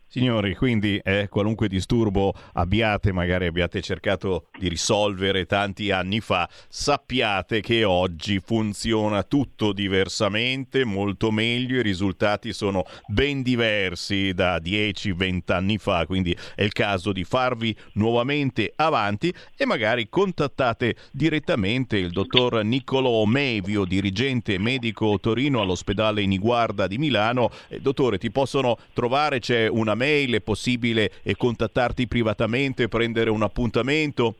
[0.08, 7.60] Signori, quindi eh, qualunque disturbo abbiate, magari abbiate cercato di risolvere tanti anni fa, sappiate
[7.60, 15.76] che oggi funziona tutto diversamente, molto meglio, i risultati sono ben diversi da 10-20 anni
[15.76, 22.62] fa, quindi è il caso di farvi nuovamente avanti e magari contattate direttamente il dottor
[22.62, 27.50] Niccolò Mevio, dirigente medico Torino all'ospedale Niguarda di Milano.
[27.66, 33.42] Eh, dottore, ti possono trovare, c'è una mail, è possibile eh, contattarti privatamente, prendere un
[33.42, 34.36] appuntamento?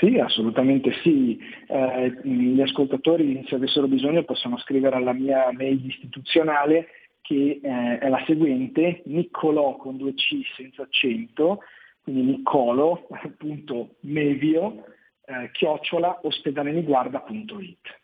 [0.00, 1.38] Sì, assolutamente sì.
[1.66, 6.86] Eh, gli ascoltatori, se avessero bisogno, possono scrivere alla mia mail istituzionale
[7.20, 11.60] che eh, è la seguente, niccolò con due C senza accento,
[12.02, 14.84] quindi niccolo.mevio
[15.26, 18.00] eh, chiocciola ospedaleniguarda.it.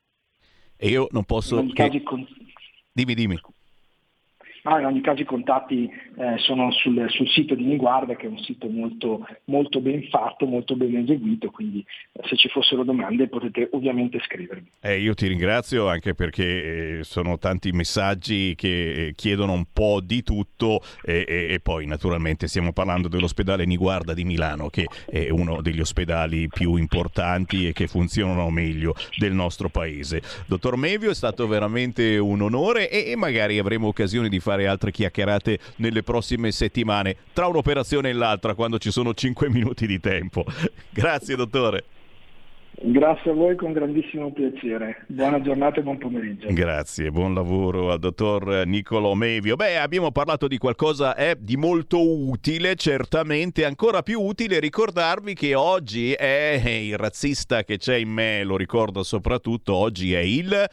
[0.77, 1.67] E io non posso...
[1.73, 2.03] Che...
[2.03, 2.29] Con...
[2.93, 3.41] Dimmi, dimmi.
[4.69, 8.29] Ah, in ogni caso i contatti eh, sono sul, sul, sito di Niguarda che è
[8.29, 13.29] un sito molto, molto ben fatto, molto ben eseguito, quindi eh, se ci fossero domande
[13.29, 14.67] potete ovviamente scrivermi.
[14.81, 20.01] Eh, io ti ringrazio anche perché eh, sono tanti messaggi che eh, chiedono un po'
[20.03, 25.63] di tutto e, e, poi naturalmente stiamo parlando dell'ospedale Niguarda di Milano che è uno
[25.63, 30.23] degli ospedali più importanti e che funzionano meglio del nostro paese.
[30.49, 34.67] Dottor Mevio è stato veramente un onore e, e magari avremo occasione di fare fare
[34.67, 40.01] altre chiacchierate nelle prossime settimane, tra un'operazione e l'altra, quando ci sono 5 minuti di
[40.01, 40.45] tempo.
[40.91, 41.85] Grazie, dottore.
[42.79, 45.05] Grazie a voi con grandissimo piacere.
[45.07, 46.49] Buona giornata e buon pomeriggio.
[46.51, 49.57] Grazie, buon lavoro al dottor Nicolo Mevio.
[49.57, 55.55] Beh, abbiamo parlato di qualcosa eh, di molto utile, certamente ancora più utile ricordarvi che
[55.55, 60.69] oggi è il razzista che c'è in me, lo ricordo soprattutto, oggi è il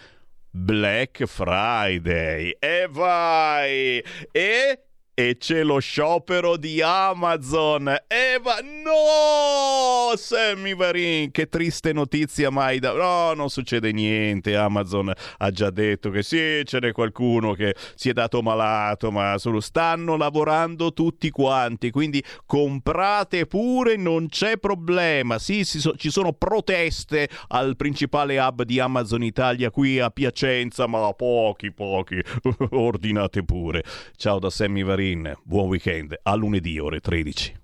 [0.54, 2.56] Black Friday.
[2.62, 4.04] E vai!
[4.36, 4.80] E
[5.16, 7.88] e c'è lo sciopero di Amazon.
[8.08, 8.58] E va...
[8.62, 10.16] No!
[10.16, 12.94] Sammy Varin, che triste notizia mai da...
[12.94, 14.56] No, non succede niente.
[14.56, 19.38] Amazon ha già detto che sì, ce n'è qualcuno che si è dato malato, ma
[19.38, 21.92] solo stanno lavorando tutti quanti.
[21.92, 25.38] Quindi comprate pure, non c'è problema.
[25.40, 31.12] Sì, so- ci sono proteste al principale hub di Amazon Italia qui a Piacenza, ma
[31.14, 32.20] pochi, pochi.
[32.72, 33.84] Ordinate pure.
[34.16, 35.03] Ciao da Sammy Varin,
[35.44, 36.18] buon weekend.
[36.24, 37.56] A lunedì ore 13.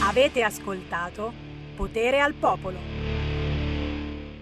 [0.00, 1.32] Avete ascoltato
[1.76, 2.95] Potere al Popolo.